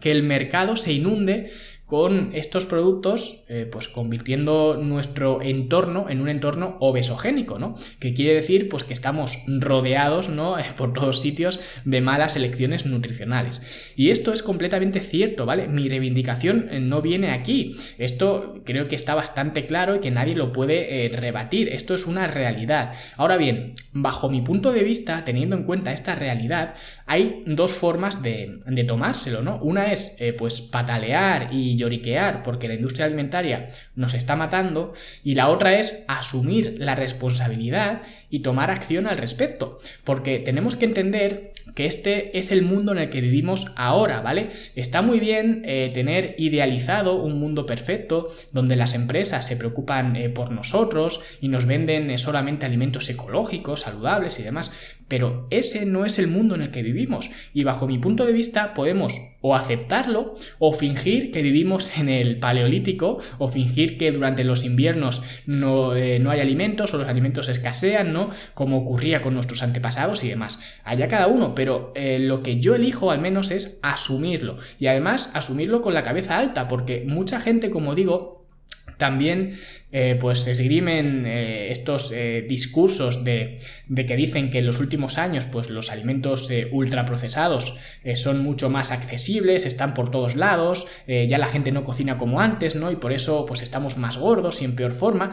que 0.00 0.10
el 0.10 0.22
mercado 0.22 0.76
se 0.76 0.92
inunde 0.92 1.50
con 1.92 2.30
estos 2.32 2.64
productos, 2.64 3.44
eh, 3.48 3.68
pues 3.70 3.86
convirtiendo 3.86 4.78
nuestro 4.82 5.42
entorno 5.42 6.08
en 6.08 6.22
un 6.22 6.30
entorno 6.30 6.78
obesogénico, 6.80 7.58
¿no? 7.58 7.74
Que 7.98 8.14
quiere 8.14 8.32
decir, 8.32 8.70
pues 8.70 8.84
que 8.84 8.94
estamos 8.94 9.40
rodeados, 9.46 10.30
¿no? 10.30 10.56
Por 10.78 10.94
todos 10.94 11.20
sitios 11.20 11.60
de 11.84 12.00
malas 12.00 12.34
elecciones 12.34 12.86
nutricionales. 12.86 13.92
Y 13.94 14.08
esto 14.08 14.32
es 14.32 14.42
completamente 14.42 15.00
cierto, 15.00 15.44
¿vale? 15.44 15.68
Mi 15.68 15.86
reivindicación 15.86 16.68
eh, 16.70 16.80
no 16.80 17.02
viene 17.02 17.30
aquí. 17.30 17.76
Esto 17.98 18.62
creo 18.64 18.88
que 18.88 18.96
está 18.96 19.14
bastante 19.14 19.66
claro 19.66 19.96
y 19.96 20.00
que 20.00 20.10
nadie 20.10 20.34
lo 20.34 20.50
puede 20.50 21.04
eh, 21.04 21.10
rebatir. 21.10 21.68
Esto 21.68 21.94
es 21.94 22.06
una 22.06 22.26
realidad. 22.26 22.94
Ahora 23.18 23.36
bien, 23.36 23.74
bajo 23.92 24.30
mi 24.30 24.40
punto 24.40 24.72
de 24.72 24.82
vista, 24.82 25.26
teniendo 25.26 25.56
en 25.56 25.64
cuenta 25.64 25.92
esta 25.92 26.14
realidad, 26.14 26.74
hay 27.04 27.42
dos 27.44 27.72
formas 27.72 28.22
de, 28.22 28.62
tomárselo, 28.88 29.42
¿no? 29.42 29.58
Una 29.58 29.92
es, 29.92 30.16
pues, 30.38 30.62
patalear 30.62 31.50
y 31.52 31.81
lloriquear 31.82 32.42
porque 32.42 32.68
la 32.68 32.74
industria 32.74 33.06
alimentaria 33.06 33.68
nos 33.94 34.14
está 34.14 34.36
matando 34.36 34.94
y 35.22 35.34
la 35.34 35.48
otra 35.48 35.78
es 35.78 36.04
asumir 36.08 36.76
la 36.78 36.94
responsabilidad 36.94 38.02
y 38.30 38.40
tomar 38.40 38.70
acción 38.70 39.06
al 39.06 39.18
respecto, 39.18 39.78
porque 40.04 40.38
tenemos 40.38 40.76
que 40.76 40.86
entender 40.86 41.52
que 41.74 41.86
este 41.86 42.38
es 42.38 42.50
el 42.50 42.62
mundo 42.62 42.92
en 42.92 42.98
el 42.98 43.10
que 43.10 43.20
vivimos 43.20 43.72
ahora, 43.76 44.20
¿vale? 44.20 44.48
Está 44.74 45.02
muy 45.02 45.20
bien 45.20 45.62
eh, 45.66 45.90
tener 45.92 46.34
idealizado 46.38 47.22
un 47.22 47.38
mundo 47.38 47.66
perfecto 47.66 48.28
donde 48.52 48.76
las 48.76 48.94
empresas 48.94 49.46
se 49.46 49.56
preocupan 49.56 50.16
eh, 50.16 50.28
por 50.28 50.50
nosotros 50.50 51.20
y 51.40 51.48
nos 51.48 51.66
venden 51.66 52.10
eh, 52.10 52.18
solamente 52.18 52.66
alimentos 52.66 53.08
ecológicos, 53.10 53.82
saludables 53.82 54.38
y 54.40 54.42
demás, 54.42 54.72
pero 55.12 55.46
ese 55.50 55.84
no 55.84 56.06
es 56.06 56.18
el 56.18 56.26
mundo 56.26 56.54
en 56.54 56.62
el 56.62 56.70
que 56.70 56.82
vivimos 56.82 57.28
y 57.52 57.64
bajo 57.64 57.86
mi 57.86 57.98
punto 57.98 58.24
de 58.24 58.32
vista 58.32 58.72
podemos 58.72 59.12
o 59.42 59.54
aceptarlo 59.54 60.34
o 60.58 60.72
fingir 60.72 61.30
que 61.30 61.42
vivimos 61.42 61.98
en 61.98 62.08
el 62.08 62.38
paleolítico 62.38 63.18
o 63.36 63.48
fingir 63.48 63.98
que 63.98 64.10
durante 64.10 64.42
los 64.42 64.64
inviernos 64.64 65.20
no, 65.44 65.90
no 65.90 66.30
hay 66.30 66.40
alimentos 66.40 66.94
o 66.94 66.96
los 66.96 67.08
alimentos 67.08 67.50
escasean, 67.50 68.14
¿no? 68.14 68.30
Como 68.54 68.78
ocurría 68.78 69.20
con 69.20 69.34
nuestros 69.34 69.62
antepasados 69.62 70.24
y 70.24 70.28
demás. 70.28 70.80
Allá 70.82 71.08
cada 71.08 71.26
uno, 71.26 71.54
pero 71.54 71.92
eh, 71.94 72.18
lo 72.18 72.42
que 72.42 72.58
yo 72.58 72.74
elijo 72.74 73.10
al 73.10 73.20
menos 73.20 73.50
es 73.50 73.80
asumirlo. 73.82 74.56
Y 74.80 74.86
además 74.86 75.32
asumirlo 75.34 75.82
con 75.82 75.92
la 75.92 76.04
cabeza 76.04 76.38
alta, 76.38 76.68
porque 76.68 77.04
mucha 77.06 77.38
gente, 77.38 77.68
como 77.68 77.94
digo, 77.94 78.41
también 78.98 79.58
eh, 79.90 80.16
pues 80.20 80.40
se 80.40 80.52
esgrimen 80.52 81.24
eh, 81.26 81.70
estos 81.70 82.12
discursos 82.48 83.24
de, 83.24 83.58
de, 83.88 84.06
que 84.06 84.16
dicen 84.16 84.50
que 84.50 84.60
en 84.60 84.66
los 84.66 84.80
últimos 84.80 85.18
años 85.18 85.46
pues 85.46 85.70
los 85.70 85.90
alimentos 85.90 86.50
ultraprocesados 86.70 87.76
son 88.14 88.42
mucho 88.42 88.70
más 88.70 88.92
accesibles, 88.92 89.66
están 89.66 89.94
por 89.94 90.10
todos 90.10 90.36
lados, 90.36 90.86
ya 91.06 91.38
la 91.38 91.48
gente 91.48 91.72
no 91.72 91.84
cocina 91.84 92.18
como 92.18 92.40
antes, 92.40 92.76
¿no? 92.76 92.90
Y 92.90 92.96
por 92.96 93.12
eso 93.12 93.46
pues 93.46 93.62
estamos 93.62 93.96
más 93.96 94.16
gordos 94.16 94.62
y 94.62 94.64
en 94.64 94.76
peor 94.76 94.92
forma. 94.92 95.32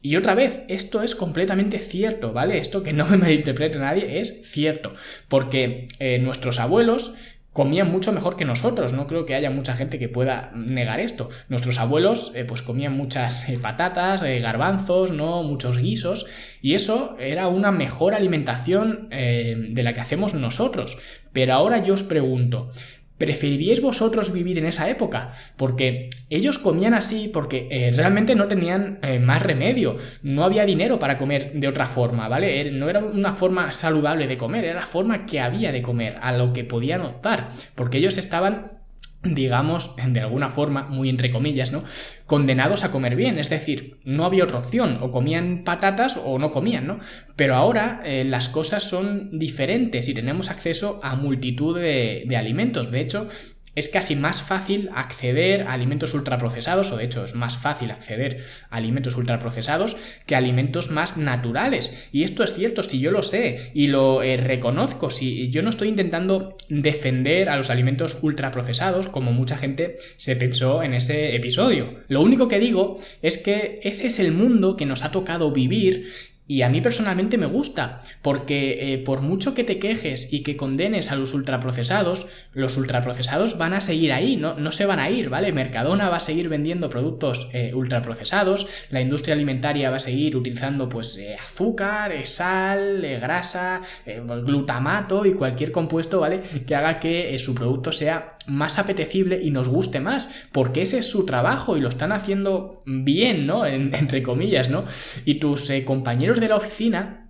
Y 0.00 0.16
otra 0.16 0.34
vez, 0.34 0.60
esto 0.68 1.02
es 1.02 1.14
completamente 1.14 1.80
cierto, 1.80 2.32
¿vale? 2.32 2.58
Esto 2.58 2.82
que 2.82 2.92
no 2.92 3.06
me 3.08 3.18
malinterprete 3.18 3.78
nadie 3.78 4.20
es 4.20 4.48
cierto, 4.50 4.92
porque 5.28 5.88
eh, 5.98 6.18
nuestros 6.18 6.60
abuelos 6.60 7.14
comían 7.58 7.90
mucho 7.90 8.12
mejor 8.12 8.36
que 8.36 8.44
nosotros, 8.44 8.92
no 8.92 9.08
creo 9.08 9.26
que 9.26 9.34
haya 9.34 9.50
mucha 9.50 9.74
gente 9.74 9.98
que 9.98 10.08
pueda 10.08 10.52
negar 10.54 11.00
esto. 11.00 11.28
Nuestros 11.48 11.80
abuelos 11.80 12.30
eh, 12.36 12.44
pues 12.44 12.62
comían 12.62 12.96
muchas 12.96 13.48
eh, 13.48 13.58
patatas, 13.60 14.22
garbanzos, 14.22 15.10
¿no? 15.10 15.42
muchos 15.42 15.76
guisos, 15.76 16.26
y 16.62 16.74
eso 16.74 17.16
era 17.18 17.48
una 17.48 17.72
mejor 17.72 18.14
alimentación 18.14 19.08
de 19.10 19.82
la 19.82 19.92
que 19.92 20.00
hacemos 20.00 20.34
nosotros. 20.34 20.98
Pero 21.32 21.54
ahora 21.54 21.82
yo 21.82 21.94
os 21.94 22.04
pregunto, 22.04 22.70
¿Preferiríais 23.18 23.82
vosotros 23.82 24.32
vivir 24.32 24.58
en 24.58 24.66
esa 24.66 24.88
época? 24.88 25.32
Porque 25.56 26.08
ellos 26.30 26.58
comían 26.58 26.94
así 26.94 27.28
porque 27.28 27.68
eh, 27.70 27.90
realmente 27.94 28.34
no 28.34 28.46
tenían 28.46 29.00
eh, 29.02 29.18
más 29.18 29.42
remedio, 29.42 29.96
no 30.22 30.44
había 30.44 30.64
dinero 30.64 30.98
para 30.98 31.18
comer 31.18 31.52
de 31.52 31.68
otra 31.68 31.86
forma, 31.86 32.28
¿vale? 32.28 32.70
No 32.70 32.88
era 32.88 33.00
una 33.00 33.32
forma 33.32 33.72
saludable 33.72 34.26
de 34.28 34.36
comer, 34.36 34.64
era 34.64 34.80
la 34.80 34.86
forma 34.86 35.26
que 35.26 35.40
había 35.40 35.72
de 35.72 35.82
comer, 35.82 36.18
a 36.22 36.32
lo 36.32 36.52
que 36.52 36.64
podían 36.64 37.02
optar, 37.02 37.50
porque 37.74 37.98
ellos 37.98 38.18
estaban 38.18 38.77
digamos, 39.22 39.94
de 39.96 40.20
alguna 40.20 40.50
forma, 40.50 40.84
muy 40.84 41.08
entre 41.08 41.30
comillas, 41.30 41.72
¿no? 41.72 41.82
Condenados 42.26 42.84
a 42.84 42.90
comer 42.90 43.16
bien, 43.16 43.38
es 43.38 43.50
decir, 43.50 43.98
no 44.04 44.24
había 44.24 44.44
otra 44.44 44.58
opción, 44.58 44.98
o 45.00 45.10
comían 45.10 45.64
patatas 45.64 46.20
o 46.22 46.38
no 46.38 46.50
comían, 46.50 46.86
¿no? 46.86 47.00
Pero 47.34 47.56
ahora 47.56 48.00
eh, 48.04 48.24
las 48.24 48.48
cosas 48.48 48.84
son 48.84 49.38
diferentes 49.38 50.08
y 50.08 50.14
tenemos 50.14 50.50
acceso 50.50 51.00
a 51.02 51.16
multitud 51.16 51.76
de, 51.76 52.24
de 52.26 52.36
alimentos. 52.36 52.90
De 52.90 53.00
hecho, 53.00 53.28
es 53.78 53.88
casi 53.88 54.16
más 54.16 54.42
fácil 54.42 54.90
acceder 54.94 55.62
a 55.62 55.72
alimentos 55.72 56.14
ultraprocesados, 56.14 56.90
o 56.92 56.96
de 56.96 57.04
hecho 57.04 57.24
es 57.24 57.34
más 57.34 57.56
fácil 57.56 57.90
acceder 57.90 58.44
a 58.70 58.76
alimentos 58.76 59.16
ultraprocesados 59.16 59.96
que 60.26 60.34
a 60.34 60.38
alimentos 60.38 60.90
más 60.90 61.16
naturales. 61.16 62.08
Y 62.12 62.24
esto 62.24 62.44
es 62.44 62.54
cierto, 62.54 62.82
si 62.82 63.00
yo 63.00 63.10
lo 63.10 63.22
sé 63.22 63.70
y 63.74 63.88
lo 63.88 64.22
eh, 64.22 64.36
reconozco, 64.36 65.10
si 65.10 65.50
yo 65.50 65.62
no 65.62 65.70
estoy 65.70 65.88
intentando 65.88 66.56
defender 66.68 67.48
a 67.48 67.56
los 67.56 67.70
alimentos 67.70 68.18
ultraprocesados 68.22 69.08
como 69.08 69.32
mucha 69.32 69.56
gente 69.56 69.96
se 70.16 70.36
pensó 70.36 70.82
en 70.82 70.94
ese 70.94 71.36
episodio. 71.36 72.00
Lo 72.08 72.22
único 72.22 72.48
que 72.48 72.58
digo 72.58 72.96
es 73.22 73.38
que 73.38 73.80
ese 73.82 74.08
es 74.08 74.18
el 74.18 74.32
mundo 74.32 74.76
que 74.76 74.86
nos 74.86 75.04
ha 75.04 75.12
tocado 75.12 75.52
vivir 75.52 76.10
y 76.48 76.62
a 76.62 76.70
mí 76.70 76.80
personalmente 76.80 77.36
me 77.36 77.46
gusta, 77.46 78.00
porque 78.22 78.94
eh, 78.94 78.98
por 78.98 79.20
mucho 79.20 79.54
que 79.54 79.64
te 79.64 79.78
quejes 79.78 80.32
y 80.32 80.42
que 80.42 80.56
condenes 80.56 81.12
a 81.12 81.16
los 81.16 81.34
ultraprocesados, 81.34 82.26
los 82.54 82.78
ultraprocesados 82.78 83.58
van 83.58 83.74
a 83.74 83.82
seguir 83.82 84.14
ahí, 84.14 84.36
no, 84.36 84.54
no 84.54 84.72
se 84.72 84.86
van 84.86 84.98
a 84.98 85.10
ir, 85.10 85.28
¿vale? 85.28 85.52
Mercadona 85.52 86.08
va 86.08 86.16
a 86.16 86.20
seguir 86.20 86.48
vendiendo 86.48 86.88
productos 86.88 87.50
eh, 87.52 87.72
ultraprocesados, 87.74 88.66
la 88.90 89.02
industria 89.02 89.34
alimentaria 89.34 89.90
va 89.90 89.98
a 89.98 90.00
seguir 90.00 90.36
utilizando 90.36 90.88
pues 90.88 91.18
eh, 91.18 91.36
azúcar, 91.36 92.14
sal, 92.26 93.02
grasa, 93.20 93.82
glutamato 94.06 95.26
y 95.26 95.34
cualquier 95.34 95.70
compuesto, 95.70 96.20
¿vale? 96.20 96.40
Que 96.66 96.74
haga 96.74 96.98
que 96.98 97.38
su 97.38 97.54
producto 97.54 97.92
sea 97.92 98.37
más 98.48 98.78
apetecible 98.78 99.40
y 99.42 99.50
nos 99.50 99.68
guste 99.68 100.00
más, 100.00 100.48
porque 100.52 100.82
ese 100.82 100.98
es 100.98 101.06
su 101.10 101.26
trabajo 101.26 101.76
y 101.76 101.80
lo 101.80 101.88
están 101.88 102.12
haciendo 102.12 102.82
bien, 102.86 103.46
¿no? 103.46 103.66
entre 103.66 104.22
comillas, 104.22 104.70
¿no? 104.70 104.84
Y 105.24 105.36
tus 105.36 105.70
compañeros 105.84 106.40
de 106.40 106.48
la 106.48 106.56
oficina 106.56 107.27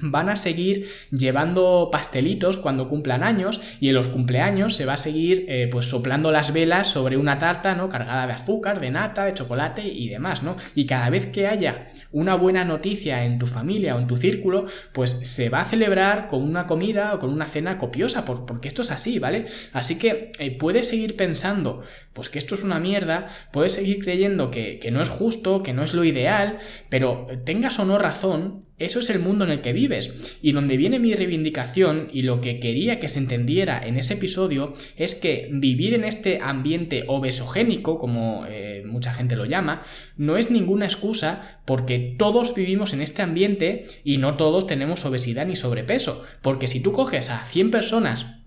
van 0.00 0.28
a 0.28 0.36
seguir 0.36 0.88
llevando 1.10 1.88
pastelitos 1.92 2.56
cuando 2.56 2.88
cumplan 2.88 3.22
años 3.22 3.60
y 3.80 3.88
en 3.88 3.94
los 3.94 4.08
cumpleaños 4.08 4.74
se 4.74 4.86
va 4.86 4.94
a 4.94 4.98
seguir 4.98 5.46
eh, 5.48 5.68
pues 5.70 5.86
soplando 5.86 6.30
las 6.30 6.52
velas 6.52 6.88
sobre 6.88 7.16
una 7.16 7.38
tarta 7.38 7.74
no 7.74 7.88
cargada 7.88 8.26
de 8.26 8.32
azúcar 8.32 8.80
de 8.80 8.90
nata 8.90 9.24
de 9.24 9.34
chocolate 9.34 9.82
y 9.86 10.08
demás 10.08 10.42
no 10.42 10.56
y 10.74 10.86
cada 10.86 11.10
vez 11.10 11.26
que 11.26 11.46
haya 11.46 11.86
una 12.12 12.34
buena 12.34 12.64
noticia 12.64 13.24
en 13.24 13.38
tu 13.38 13.46
familia 13.46 13.94
o 13.94 13.98
en 13.98 14.06
tu 14.06 14.16
círculo 14.16 14.66
pues 14.92 15.10
se 15.10 15.48
va 15.48 15.60
a 15.60 15.64
celebrar 15.64 16.26
con 16.26 16.42
una 16.42 16.66
comida 16.66 17.14
o 17.14 17.18
con 17.18 17.30
una 17.30 17.46
cena 17.46 17.78
copiosa 17.78 18.24
porque 18.24 18.68
esto 18.68 18.82
es 18.82 18.90
así 18.90 19.18
vale 19.18 19.46
así 19.72 19.98
que 19.98 20.32
eh, 20.38 20.56
puedes 20.56 20.88
seguir 20.88 21.16
pensando 21.16 21.82
pues 22.12 22.28
que 22.28 22.38
esto 22.38 22.54
es 22.54 22.62
una 22.62 22.80
mierda, 22.80 23.28
puedes 23.52 23.72
seguir 23.72 24.00
creyendo 24.00 24.50
que, 24.50 24.78
que 24.78 24.90
no 24.90 25.00
es 25.00 25.08
justo, 25.08 25.62
que 25.62 25.72
no 25.72 25.82
es 25.82 25.94
lo 25.94 26.04
ideal, 26.04 26.58
pero 26.88 27.26
tengas 27.44 27.78
o 27.78 27.84
no 27.84 27.98
razón, 27.98 28.66
eso 28.80 28.98
es 28.98 29.10
el 29.10 29.20
mundo 29.20 29.44
en 29.44 29.50
el 29.50 29.60
que 29.60 29.72
vives. 29.72 30.38
Y 30.42 30.52
donde 30.52 30.76
viene 30.76 30.98
mi 30.98 31.14
reivindicación 31.14 32.08
y 32.12 32.22
lo 32.22 32.40
que 32.40 32.58
quería 32.58 32.98
que 32.98 33.08
se 33.08 33.18
entendiera 33.18 33.80
en 33.86 33.96
ese 33.96 34.14
episodio 34.14 34.72
es 34.96 35.14
que 35.14 35.48
vivir 35.52 35.94
en 35.94 36.04
este 36.04 36.40
ambiente 36.42 37.04
obesogénico, 37.06 37.98
como 37.98 38.46
eh, 38.48 38.82
mucha 38.86 39.12
gente 39.12 39.36
lo 39.36 39.44
llama, 39.44 39.82
no 40.16 40.36
es 40.36 40.50
ninguna 40.50 40.86
excusa 40.86 41.60
porque 41.66 42.16
todos 42.18 42.54
vivimos 42.54 42.94
en 42.94 43.02
este 43.02 43.22
ambiente 43.22 43.84
y 44.02 44.16
no 44.16 44.36
todos 44.36 44.66
tenemos 44.66 45.04
obesidad 45.04 45.46
ni 45.46 45.56
sobrepeso. 45.56 46.24
Porque 46.42 46.66
si 46.66 46.82
tú 46.82 46.92
coges 46.92 47.30
a 47.30 47.44
100 47.44 47.70
personas 47.70 48.39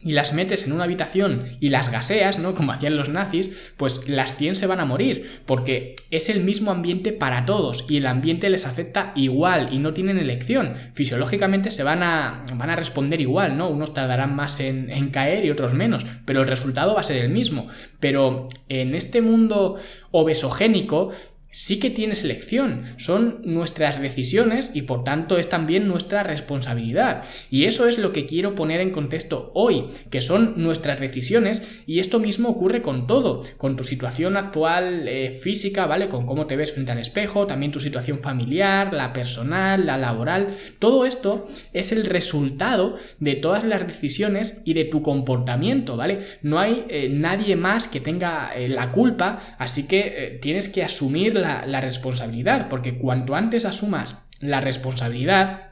y 0.00 0.12
las 0.12 0.32
metes 0.32 0.64
en 0.64 0.72
una 0.72 0.84
habitación 0.84 1.44
y 1.60 1.70
las 1.70 1.90
gaseas, 1.90 2.38
¿no? 2.38 2.54
Como 2.54 2.72
hacían 2.72 2.96
los 2.96 3.08
nazis, 3.08 3.72
pues 3.76 4.08
las 4.08 4.36
100 4.36 4.54
se 4.54 4.66
van 4.66 4.80
a 4.80 4.84
morir, 4.84 5.42
porque 5.44 5.96
es 6.10 6.28
el 6.28 6.44
mismo 6.44 6.70
ambiente 6.70 7.12
para 7.12 7.46
todos 7.46 7.84
y 7.88 7.96
el 7.96 8.06
ambiente 8.06 8.48
les 8.48 8.66
afecta 8.66 9.12
igual 9.16 9.70
y 9.72 9.78
no 9.78 9.94
tienen 9.94 10.18
elección. 10.18 10.74
Fisiológicamente 10.94 11.70
se 11.70 11.82
van 11.82 12.02
a, 12.02 12.44
van 12.54 12.70
a 12.70 12.76
responder 12.76 13.20
igual, 13.20 13.56
¿no? 13.56 13.68
Unos 13.68 13.92
tardarán 13.92 14.36
más 14.36 14.60
en, 14.60 14.90
en 14.90 15.10
caer 15.10 15.44
y 15.44 15.50
otros 15.50 15.74
menos, 15.74 16.06
pero 16.24 16.42
el 16.42 16.48
resultado 16.48 16.94
va 16.94 17.00
a 17.00 17.04
ser 17.04 17.24
el 17.24 17.30
mismo. 17.30 17.66
Pero 17.98 18.48
en 18.68 18.94
este 18.94 19.20
mundo 19.20 19.76
obesogénico, 20.12 21.10
sí 21.50 21.80
que 21.80 21.90
tienes 21.90 22.24
elección, 22.24 22.84
son 22.98 23.40
nuestras 23.44 24.00
decisiones 24.00 24.72
y 24.74 24.82
por 24.82 25.04
tanto 25.04 25.38
es 25.38 25.48
también 25.48 25.88
nuestra 25.88 26.22
responsabilidad. 26.22 27.24
Y 27.50 27.64
eso 27.64 27.88
es 27.88 27.98
lo 27.98 28.12
que 28.12 28.26
quiero 28.26 28.54
poner 28.54 28.80
en 28.80 28.90
contexto 28.90 29.50
hoy, 29.54 29.86
que 30.10 30.20
son 30.20 30.54
nuestras 30.56 31.00
decisiones 31.00 31.80
y 31.86 32.00
esto 32.00 32.18
mismo 32.18 32.50
ocurre 32.50 32.82
con 32.82 33.06
todo, 33.06 33.42
con 33.56 33.76
tu 33.76 33.84
situación 33.84 34.36
actual 34.36 35.08
eh, 35.08 35.38
física, 35.42 35.86
¿vale? 35.86 36.08
Con 36.08 36.26
cómo 36.26 36.46
te 36.46 36.56
ves 36.56 36.72
frente 36.72 36.92
al 36.92 36.98
espejo, 36.98 37.46
también 37.46 37.72
tu 37.72 37.80
situación 37.80 38.18
familiar, 38.18 38.92
la 38.92 39.12
personal, 39.12 39.86
la 39.86 39.96
laboral, 39.96 40.48
todo 40.78 41.06
esto 41.06 41.48
es 41.72 41.92
el 41.92 42.04
resultado 42.04 42.98
de 43.20 43.36
todas 43.36 43.64
las 43.64 43.86
decisiones 43.86 44.62
y 44.66 44.74
de 44.74 44.84
tu 44.84 45.00
comportamiento, 45.00 45.96
¿vale? 45.96 46.20
No 46.42 46.58
hay 46.58 46.84
eh, 46.88 47.08
nadie 47.10 47.56
más 47.56 47.88
que 47.88 48.00
tenga 48.00 48.52
eh, 48.54 48.68
la 48.68 48.92
culpa, 48.92 49.40
así 49.58 49.86
que 49.86 50.38
tienes 50.42 50.68
que 50.68 50.82
asumir 50.82 51.37
la, 51.38 51.80
responsabilidad, 51.80 52.68
porque 52.68 52.98
cuanto 52.98 53.34
antes 53.34 53.64
asumas 53.64 54.18
la 54.40 54.60
responsabilidad, 54.60 55.68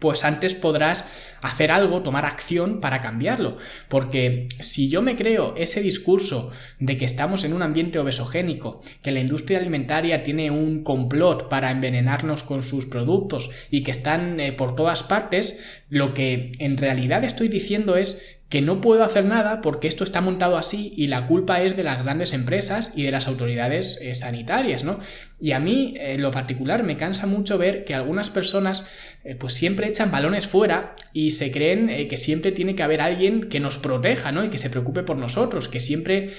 pues 0.00 0.24
antes 0.24 0.54
podrás 0.54 1.06
hacer 1.40 1.70
algo, 1.70 2.02
tomar 2.02 2.26
acción 2.26 2.80
para 2.80 3.00
cambiarlo. 3.00 3.56
Porque 3.88 4.48
si 4.60 4.88
yo 4.88 5.02
me 5.02 5.16
creo 5.16 5.54
ese 5.56 5.80
discurso 5.80 6.52
de 6.78 6.96
que 6.96 7.04
estamos 7.04 7.44
en 7.44 7.54
un 7.54 7.62
ambiente 7.62 7.98
obesogénico, 7.98 8.82
que 9.02 9.12
la 9.12 9.20
industria 9.20 9.58
alimentaria 9.58 10.22
tiene 10.22 10.50
un 10.50 10.84
complot 10.84 11.48
para 11.48 11.70
envenenarnos 11.70 12.42
con 12.42 12.62
sus 12.62 12.86
productos 12.86 13.50
y 13.70 13.82
que 13.82 13.90
están 13.90 14.40
eh, 14.40 14.52
por 14.52 14.76
todas 14.76 15.02
partes, 15.02 15.82
lo 15.88 16.12
que 16.12 16.52
en 16.58 16.76
realidad 16.76 17.24
estoy 17.24 17.48
diciendo 17.48 17.96
es 17.96 18.37
que 18.48 18.62
no 18.62 18.80
puedo 18.80 19.04
hacer 19.04 19.26
nada 19.26 19.60
porque 19.60 19.88
esto 19.88 20.04
está 20.04 20.20
montado 20.20 20.56
así 20.56 20.94
y 20.96 21.08
la 21.08 21.26
culpa 21.26 21.60
es 21.62 21.76
de 21.76 21.84
las 21.84 22.02
grandes 22.02 22.32
empresas 22.32 22.92
y 22.96 23.02
de 23.02 23.10
las 23.10 23.28
autoridades 23.28 24.00
eh, 24.00 24.14
sanitarias, 24.14 24.84
¿no? 24.84 25.00
Y 25.40 25.52
a 25.52 25.60
mí, 25.60 25.94
en 25.96 26.20
lo 26.22 26.32
particular, 26.32 26.82
me 26.82 26.96
cansa 26.96 27.26
mucho 27.26 27.58
ver 27.58 27.84
que 27.84 27.94
algunas 27.94 28.30
personas 28.30 28.90
eh, 29.22 29.36
pues 29.36 29.54
siempre 29.54 29.86
echan 29.86 30.10
balones 30.10 30.48
fuera 30.48 30.96
y 31.12 31.32
se 31.32 31.52
creen 31.52 31.90
eh, 31.90 32.08
que 32.08 32.18
siempre 32.18 32.50
tiene 32.50 32.74
que 32.74 32.82
haber 32.82 33.00
alguien 33.02 33.48
que 33.48 33.60
nos 33.60 33.78
proteja, 33.78 34.32
¿no? 34.32 34.44
Y 34.44 34.48
que 34.48 34.58
se 34.58 34.70
preocupe 34.70 35.02
por 35.02 35.16
nosotros, 35.16 35.68
que 35.68 35.80
siempre 35.80 36.30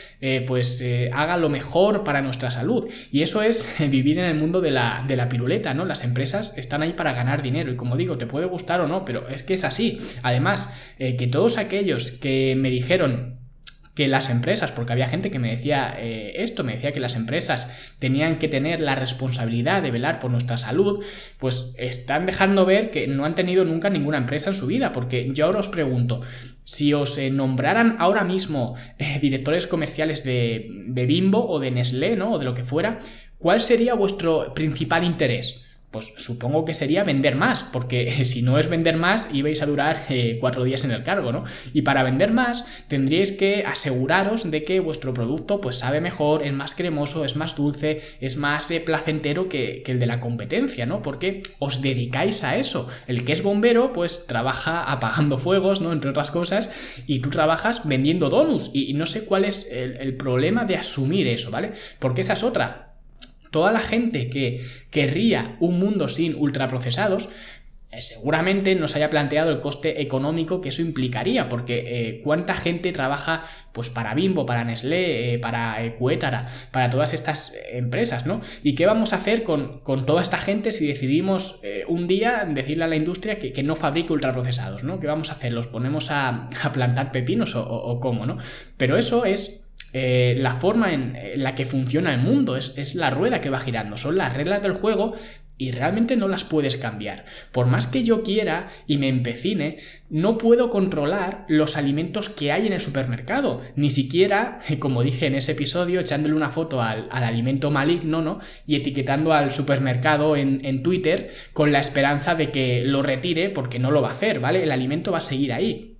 pues 0.47 0.83
haga 1.13 1.37
lo 1.37 1.49
mejor 1.49 2.03
para 2.03 2.21
nuestra 2.21 2.51
salud. 2.51 2.89
Y 3.11 3.21
eso 3.21 3.41
es 3.41 3.75
vivir 3.89 4.19
en 4.19 4.25
el 4.25 4.35
mundo 4.35 4.61
de 4.61 4.71
la, 4.71 5.05
de 5.07 5.15
la 5.15 5.29
piruleta, 5.29 5.73
¿no? 5.73 5.85
Las 5.85 6.03
empresas 6.03 6.57
están 6.57 6.81
ahí 6.81 6.93
para 6.93 7.13
ganar 7.13 7.41
dinero 7.41 7.71
y 7.71 7.75
como 7.75 7.95
digo, 7.95 8.17
te 8.17 8.25
puede 8.25 8.47
gustar 8.47 8.81
o 8.81 8.87
no, 8.87 9.05
pero 9.05 9.29
es 9.29 9.43
que 9.43 9.53
es 9.53 9.63
así. 9.63 10.01
Además, 10.23 10.73
que 10.97 11.27
todos 11.31 11.57
aquellos 11.57 11.98
que 12.07 12.55
me 12.55 12.69
dijeron 12.69 13.39
que 13.99 14.07
las 14.07 14.29
empresas, 14.29 14.71
porque 14.71 14.93
había 14.93 15.09
gente 15.09 15.29
que 15.29 15.39
me 15.39 15.53
decía 15.53 15.93
eh, 15.99 16.31
esto, 16.37 16.63
me 16.63 16.75
decía 16.75 16.93
que 16.93 17.01
las 17.01 17.17
empresas 17.17 17.93
tenían 17.99 18.39
que 18.39 18.47
tener 18.47 18.79
la 18.79 18.95
responsabilidad 18.95 19.83
de 19.83 19.91
velar 19.91 20.21
por 20.21 20.31
nuestra 20.31 20.57
salud, 20.57 21.03
pues 21.37 21.73
están 21.77 22.25
dejando 22.25 22.65
ver 22.65 22.91
que 22.91 23.07
no 23.07 23.25
han 23.25 23.35
tenido 23.35 23.65
nunca 23.65 23.89
ninguna 23.89 24.17
empresa 24.17 24.51
en 24.51 24.55
su 24.55 24.67
vida, 24.67 24.93
porque 24.93 25.29
yo 25.33 25.47
ahora 25.47 25.59
os 25.59 25.67
pregunto, 25.67 26.21
si 26.63 26.93
os 26.93 27.17
eh, 27.17 27.29
nombraran 27.29 27.97
ahora 27.99 28.23
mismo 28.23 28.77
eh, 28.99 29.19
directores 29.19 29.67
comerciales 29.67 30.23
de, 30.23 30.69
de 30.87 31.05
Bimbo 31.05 31.49
o 31.49 31.59
de 31.59 31.71
Nestlé, 31.71 32.15
¿no? 32.15 32.31
O 32.31 32.39
de 32.39 32.45
lo 32.45 32.53
que 32.53 32.63
fuera, 32.63 32.99
¿cuál 33.37 33.59
sería 33.59 33.95
vuestro 33.95 34.53
principal 34.53 35.03
interés? 35.03 35.65
Pues 35.91 36.13
supongo 36.17 36.65
que 36.65 36.75
sería 36.75 37.03
vender 37.03 37.35
más, 37.35 37.63
porque 37.63 38.23
si 38.25 38.43
no 38.43 38.59
es 38.59 38.69
vender 38.69 38.97
más, 38.97 39.33
ibais 39.33 39.61
a 39.63 39.65
durar 39.65 40.05
eh, 40.09 40.37
cuatro 40.39 40.63
días 40.63 40.83
en 40.83 40.91
el 40.91 41.03
cargo, 41.03 41.31
¿no? 41.31 41.45
Y 41.73 41.81
para 41.81 42.03
vender 42.03 42.31
más, 42.31 42.85
tendríais 42.87 43.31
que 43.31 43.63
aseguraros 43.65 44.51
de 44.51 44.63
que 44.63 44.79
vuestro 44.79 45.13
producto 45.13 45.61
pues 45.61 45.77
sabe 45.77 45.99
mejor, 45.99 46.45
es 46.45 46.53
más 46.53 46.75
cremoso, 46.75 47.25
es 47.25 47.35
más 47.35 47.55
dulce, 47.55 48.01
es 48.21 48.37
más 48.37 48.69
eh, 48.69 48.81
placentero 48.81 49.49
que, 49.49 49.83
el 49.89 49.99
de 49.99 50.05
la 50.05 50.21
competencia, 50.21 50.85
¿no? 50.85 51.01
Porque 51.01 51.41
os 51.57 51.81
dedicáis 51.81 52.43
a 52.43 52.57
eso. 52.57 52.87
El 53.07 53.25
que 53.25 53.33
es 53.33 53.41
bombero, 53.41 53.91
pues 53.91 54.27
trabaja 54.27 54.83
apagando 54.83 55.37
fuegos, 55.39 55.81
¿no? 55.81 55.91
Entre 55.91 56.11
otras 56.11 56.29
cosas, 56.29 57.01
y 57.07 57.19
tú 57.21 57.31
trabajas 57.31 57.87
vendiendo 57.87 58.29
donuts. 58.29 58.69
Y, 58.73 58.93
no 58.93 59.05
sé 59.05 59.25
cuál 59.25 59.45
es 59.45 59.71
el 59.71 60.15
problema 60.17 60.65
de 60.65 60.75
asumir 60.75 61.25
eso, 61.27 61.51
¿vale? 61.51 61.71
Porque 61.99 62.21
esa 62.21 62.33
es 62.33 62.43
otra 62.43 62.88
Toda 63.51 63.71
la 63.71 63.79
gente 63.79 64.29
que 64.29 64.61
querría 64.91 65.55
un 65.59 65.79
mundo 65.79 66.09
sin 66.09 66.35
ultraprocesados, 66.35 67.29
eh, 67.91 68.01
seguramente 68.01 68.75
no 68.75 68.87
se 68.87 68.97
haya 68.97 69.09
planteado 69.09 69.49
el 69.49 69.59
coste 69.59 69.99
económico 70.03 70.61
que 70.61 70.69
eso 70.69 70.83
implicaría, 70.83 71.49
porque 71.49 71.85
eh, 71.87 72.21
cuánta 72.23 72.53
gente 72.53 72.91
trabaja 72.91 73.43
pues 73.73 73.89
para 73.89 74.13
Bimbo, 74.13 74.45
para 74.45 74.63
Nestlé, 74.63 75.33
eh, 75.33 75.39
para 75.39 75.95
Cuétara, 75.95 76.47
para 76.71 76.91
todas 76.91 77.15
estas 77.15 77.51
empresas, 77.71 78.27
¿no? 78.27 78.41
¿Y 78.61 78.75
qué 78.75 78.85
vamos 78.85 79.13
a 79.13 79.15
hacer 79.15 79.43
con, 79.43 79.81
toda 80.05 80.21
esta 80.21 80.37
gente 80.37 80.71
si 80.71 80.85
decidimos 80.85 81.61
un 81.87 82.05
día 82.05 82.47
decirle 82.47 82.83
a 82.83 82.87
la 82.87 82.95
industria 82.95 83.39
que, 83.39 83.63
no 83.63 83.75
fabrique 83.75 84.13
ultraprocesados, 84.13 84.83
¿no? 84.83 84.99
¿Qué 84.99 85.07
vamos 85.07 85.31
a 85.31 85.33
hacer? 85.33 85.53
¿Los 85.53 85.67
ponemos 85.67 86.11
a, 86.11 86.49
plantar 86.73 87.11
pepinos 87.11 87.55
o, 87.55 87.63
o 87.63 87.99
cómo, 87.99 88.27
¿no? 88.27 88.37
Pero 88.77 88.97
eso 88.97 89.25
es 89.25 89.68
eh, 89.93 90.35
la 90.37 90.55
forma 90.55 90.93
en 90.93 91.17
la 91.35 91.55
que 91.55 91.65
funciona 91.65 92.13
el 92.13 92.21
mundo, 92.21 92.55
es, 92.55 92.95
la 92.95 93.09
rueda 93.09 93.41
que 93.41 93.49
va 93.49 93.59
girando, 93.59 93.97
son 93.97 94.17
las 94.17 94.35
reglas 94.35 94.61
del 94.61 94.73
juego 94.73 95.15
y 95.57 95.71
realmente 95.71 96.15
no 96.15 96.29
las 96.29 96.45
puedes 96.45 96.77
cambiar. 96.77 97.25
Por 97.51 97.67
más 97.67 97.85
que 97.85 98.03
yo 98.03 98.23
quiera 98.23 98.69
y 98.87 98.97
me 98.97 99.09
empecine, 99.09 99.77
no 100.09 100.37
puedo 100.37 100.69
controlar 100.69 101.45
los 101.49 101.75
alimentos 101.75 102.29
que 102.29 102.53
hay 102.53 102.65
en 102.65 102.71
el 102.71 102.79
supermercado. 102.79 103.61
Ni 103.75 103.89
siquiera, 103.89 104.59
como 104.79 105.03
dije 105.03 105.27
en 105.27 105.35
ese 105.35 105.51
episodio, 105.51 105.99
echándole 105.99 106.33
una 106.33 106.49
foto 106.49 106.81
al, 106.81 107.09
alimento 107.11 107.71
maligno, 107.71 108.21
¿no? 108.21 108.39
Y 108.65 108.77
etiquetando 108.77 109.33
al 109.33 109.51
supermercado 109.51 110.37
en, 110.37 110.61
en 110.63 110.81
Twitter 110.81 111.31
con 111.51 111.73
la 111.73 111.79
esperanza 111.79 112.35
de 112.35 112.51
que 112.51 112.81
lo 112.85 113.03
retire 113.03 113.49
porque 113.49 113.79
no 113.79 113.91
lo 113.91 114.01
va 114.01 114.09
a 114.09 114.13
hacer, 114.13 114.39
¿vale? 114.39 114.63
El 114.63 114.71
alimento 114.71 115.11
va 115.11 115.17
a 115.17 115.21
seguir 115.21 115.51
ahí. 115.51 115.97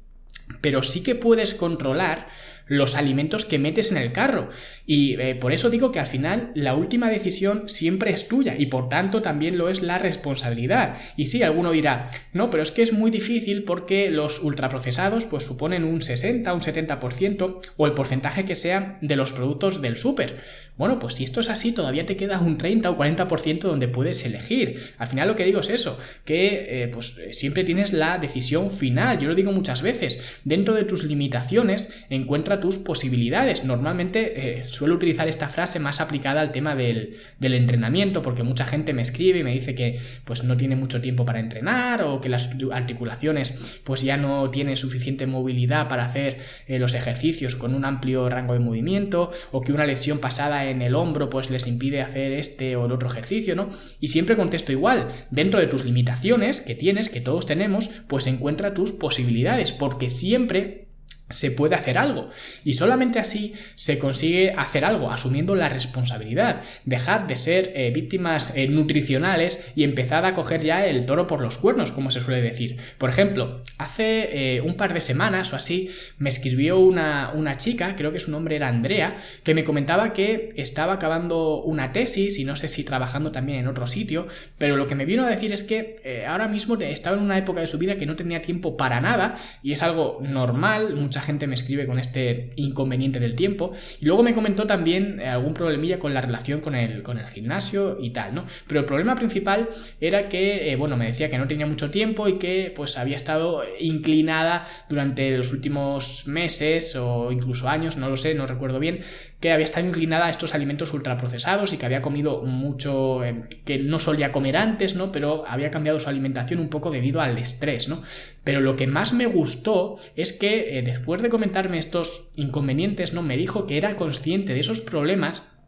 Pero 0.62 0.84
sí 0.84 1.04
que 1.04 1.16
puedes 1.16 1.54
controlar 1.54 2.28
los 2.70 2.96
alimentos 2.96 3.46
que 3.46 3.60
metes 3.60 3.92
en 3.92 3.98
el 3.98 4.14
carro. 4.14 4.50
Y 4.86 5.20
eh, 5.20 5.36
por 5.36 5.52
eso 5.52 5.70
digo 5.70 5.92
que 5.92 6.00
al 6.00 6.08
final 6.08 6.52
la 6.56 6.76
última 6.76 7.10
decisión 7.10 7.68
siempre 7.68 8.12
es 8.12 8.30
tuya 8.30 8.56
y 8.58 8.68
por 8.68 8.88
tanto 8.88 9.22
también 9.22 9.58
lo 9.58 9.68
es 9.68 9.82
la 9.82 9.98
responsabilidad. 9.98 10.96
Y 11.18 11.26
sí, 11.26 11.44
alguno 11.44 11.72
dirá, 11.72 12.10
no, 12.32 12.50
pero 12.50 12.64
es 12.64 12.72
que 12.72 12.84
es 12.84 12.94
muy 12.94 13.12
difícil 13.12 13.64
porque 13.64 14.10
los 14.10 14.42
ultraprocesados 14.42 15.26
pues 15.26 15.44
suponen 15.44 15.84
un 15.84 16.02
60, 16.02 16.54
un 16.54 16.62
70% 16.62 17.60
o 17.76 17.86
el 17.86 17.94
porcentaje 17.94 18.46
que 18.46 18.56
sea 18.56 18.98
de 19.02 19.16
los 19.16 19.34
productos 19.34 19.82
del 19.82 19.98
súper. 19.98 20.40
Bueno, 20.80 20.98
pues 20.98 21.16
si 21.16 21.26
esto 21.26 21.42
es 21.42 21.50
así, 21.50 21.74
todavía 21.74 22.06
te 22.06 22.16
queda 22.16 22.40
un 22.40 22.58
30 22.58 22.90
o 22.92 22.98
40% 22.98 23.60
donde 23.64 23.90
puedes 23.90 24.26
elegir. 24.26 24.80
Al 24.98 25.08
final 25.08 25.28
lo 25.28 25.36
que 25.36 25.44
digo 25.44 25.60
es 25.60 25.70
eso, 25.70 26.00
que 26.24 26.84
eh, 26.84 26.88
pues 26.88 27.20
siempre 27.32 27.66
tienes 27.66 27.92
la 27.92 28.18
decisión 28.18 28.72
final. 28.72 29.20
Yo 29.20 29.28
lo 29.28 29.36
digo 29.36 29.52
muchas 29.52 29.82
veces. 29.82 30.40
Dentro 30.46 30.74
de 30.76 30.86
tus 30.86 31.04
limitaciones, 31.04 32.06
encuentra 32.10 32.59
tus 32.60 32.78
posibilidades. 32.78 33.66
Normalmente 33.66 34.62
eh, 34.62 34.68
suelo 34.68 34.96
utilizar 34.96 35.28
esta 35.28 35.50
frase 35.50 35.80
más 35.80 36.02
aplicada 36.02 36.42
al 36.42 36.52
tema 36.52 36.76
del, 36.76 37.16
entrenamiento, 37.40 38.22
porque 38.22 38.44
mucha 38.44 38.66
gente 38.66 38.94
me 38.94 39.02
escribe 39.02 39.40
y 39.40 39.44
me 39.44 39.52
dice 39.52 39.76
que 39.76 40.00
pues 40.26 40.44
no 40.44 40.58
tiene 40.58 40.76
mucho 40.76 41.02
tiempo 41.02 41.26
para 41.26 41.40
entrenar 41.40 42.04
o 42.04 42.22
que 42.22 42.30
las 42.30 42.50
articulaciones 42.72 43.82
pues 43.84 44.02
ya 44.02 44.18
no 44.18 44.50
tienen 44.50 44.78
suficiente 44.78 45.28
movilidad 45.28 45.88
para 45.88 46.06
hacer 46.06 46.40
eh, 46.68 46.80
los 46.80 46.94
ejercicios 46.94 47.56
con 47.56 47.74
un 47.74 47.86
amplio 47.86 48.30
rango 48.30 48.54
de 48.54 48.60
movimiento 48.60 49.32
o 49.52 49.62
que 49.62 49.74
una 49.74 49.86
lesión 49.86 50.20
pasada 50.20 50.70
en 50.70 50.82
el 50.82 50.96
hombro 50.96 51.30
pues 51.30 51.50
les 51.50 51.68
impide 51.68 52.02
hacer 52.02 52.34
este 52.34 52.76
o 52.76 52.86
el 52.86 52.92
otro 52.92 53.10
ejercicio, 53.10 53.56
¿no? 53.56 53.68
Y 54.00 54.10
siempre 54.10 54.36
contesto 54.36 54.72
igual, 54.72 55.10
dentro 55.30 55.60
de 55.60 55.68
tus 55.68 55.86
limitaciones 55.86 56.62
que 56.62 56.76
tienes, 56.76 57.10
que 57.10 57.22
todos 57.22 57.46
tenemos, 57.46 57.90
pues 58.08 58.28
encuentra 58.28 58.74
tus 58.74 58.92
posibilidades, 58.92 59.72
porque 59.72 60.10
siempre 60.10 60.89
se 61.30 61.52
puede 61.52 61.76
hacer 61.76 61.98
algo. 61.98 62.30
Y 62.64 62.74
solamente 62.74 63.20
así 63.20 63.54
se 63.76 64.00
consigue 64.00 64.54
hacer 64.58 64.86
algo, 64.86 65.12
asumiendo 65.12 65.56
la 65.56 65.70
responsabilidad. 65.70 66.62
Dejar 66.86 67.28
de 67.28 67.38
ser 67.38 67.72
eh, 67.76 67.92
víctimas 67.92 68.56
eh, 68.56 68.68
nutricionales 68.68 69.72
y 69.76 69.84
empezar 69.84 70.26
a 70.26 70.34
coger 70.34 70.64
ya 70.64 70.86
el 70.86 71.06
toro 71.06 71.28
por 71.28 71.42
los 71.42 71.58
cuernos, 71.58 71.92
como 71.92 72.10
se 72.10 72.22
suele 72.22 72.42
decir. 72.42 72.78
Por 72.98 73.10
ejemplo, 73.10 73.62
hace 73.78 74.56
eh, 74.56 74.62
un 74.62 74.76
par 74.76 74.94
de 74.94 75.02
semanas 75.02 75.54
o 75.54 75.56
así 75.56 75.90
me 76.18 76.30
escribió 76.30 76.80
una, 76.80 77.32
una, 77.34 77.58
chica, 77.58 77.96
creo 77.96 78.12
que 78.12 78.20
su 78.20 78.32
nombre 78.32 78.56
era 78.56 78.68
Andrea, 78.68 79.18
que 79.44 79.54
me 79.54 79.64
comentaba 79.64 80.14
que 80.14 80.54
estaba 80.56 80.94
acabando 80.94 81.62
una 81.62 81.92
tesis 81.92 82.40
y 82.40 82.46
no 82.46 82.56
sé 82.56 82.68
si 82.68 82.84
trabajando 82.84 83.32
también 83.32 83.60
en 83.60 83.68
otro 83.68 83.88
sitio, 83.88 84.28
pero 84.58 84.78
lo 84.78 84.88
que 84.88 84.96
me 84.96 85.06
vino 85.06 85.26
a 85.26 85.30
decir 85.30 85.52
es 85.52 85.64
que 85.64 86.24
ahora 86.28 86.48
mismo 86.48 86.76
estaba 86.76 87.18
en 87.18 87.24
una 87.24 87.38
época 87.38 87.60
de 87.60 87.68
su 87.68 87.78
vida 87.78 87.98
que 87.98 88.06
no 88.06 88.16
tenía 88.16 88.42
tiempo 88.42 88.78
para 88.78 89.02
nada 89.02 89.36
y 89.62 89.74
es 89.74 89.84
algo 89.84 90.20
normal, 90.22 90.96
muchas 90.96 91.19
gente 91.22 91.48
me 91.48 91.54
escribe 91.54 91.86
con 91.86 92.00
este 92.00 92.52
inconveniente 92.56 93.20
del 93.20 93.36
tiempo. 93.36 93.72
Y 94.00 94.06
luego 94.06 94.24
me 94.24 94.34
comentó 94.34 94.66
también 94.68 95.20
eh, 95.20 95.28
algún 95.28 95.54
problemilla 95.54 96.00
con 96.00 96.14
la 96.14 96.22
relación 96.22 96.62
con 96.62 96.76
el, 96.76 97.04
con 97.04 97.20
el 97.20 97.28
gimnasio 97.28 97.98
y 98.02 98.12
tal, 98.12 98.36
¿no? 98.36 98.46
Pero 98.68 98.82
el 98.82 98.86
problema 98.86 99.16
principal 99.16 99.70
era 100.00 100.30
que, 100.30 100.72
eh, 100.72 100.76
bueno, 100.76 100.98
me 100.98 101.06
decía 101.06 101.30
que 101.30 101.38
no 101.38 101.48
tenía 101.48 101.66
mucho 101.66 101.92
tiempo 101.92 102.28
y 102.28 102.38
que 102.38 102.74
pues 102.76 102.98
había 102.98 103.16
estado 103.16 103.64
inclinada 103.80 104.68
durante 104.90 105.38
los 105.38 105.52
últimos 105.52 106.28
meses 106.28 106.96
o 106.96 107.32
incluso 107.32 107.70
años, 107.70 107.98
no 107.98 108.10
lo 108.10 108.18
sé, 108.18 108.34
no 108.36 108.48
recuerdo 108.48 108.80
bien, 108.80 109.02
que 109.40 109.52
había 109.52 109.66
estado 109.66 109.88
inclinada 109.88 110.28
a 110.28 110.30
estos 110.30 110.54
alimentos 110.56 110.94
ultraprocesados 110.94 111.74
y 111.74 111.78
que 111.78 111.86
había 111.86 112.02
comido 112.02 112.44
mucho 112.44 113.24
eh, 113.24 113.44
que 113.66 113.80
no 113.80 114.00
solía 114.00 114.32
comer 114.32 114.58
antes, 114.58 114.96
¿no? 114.96 115.12
Pero 115.12 115.46
había 115.48 115.72
cambiado 115.72 116.00
su 116.00 116.10
alimentación 116.10 116.60
un 116.60 116.70
poco 116.70 116.92
debido 116.92 117.22
al 117.22 117.38
estrés, 117.38 117.90
¿no? 117.90 118.04
Pero 118.44 118.62
lo 118.62 118.76
que 118.76 118.88
más 118.88 119.14
me 119.14 119.26
gustó 119.26 119.98
es 120.16 120.34
que 120.34 120.82
después 120.86 121.00
después 121.10 121.24
de 121.24 121.30
comentarme 121.30 121.80
estos 121.80 122.30
inconvenientes, 122.36 123.14
¿no? 123.14 123.24
Me 123.24 123.36
dijo 123.36 123.66
que 123.66 123.78
era 123.78 123.96
consciente 123.96 124.54
de 124.54 124.60
esos 124.60 124.82
problemas 124.82 125.59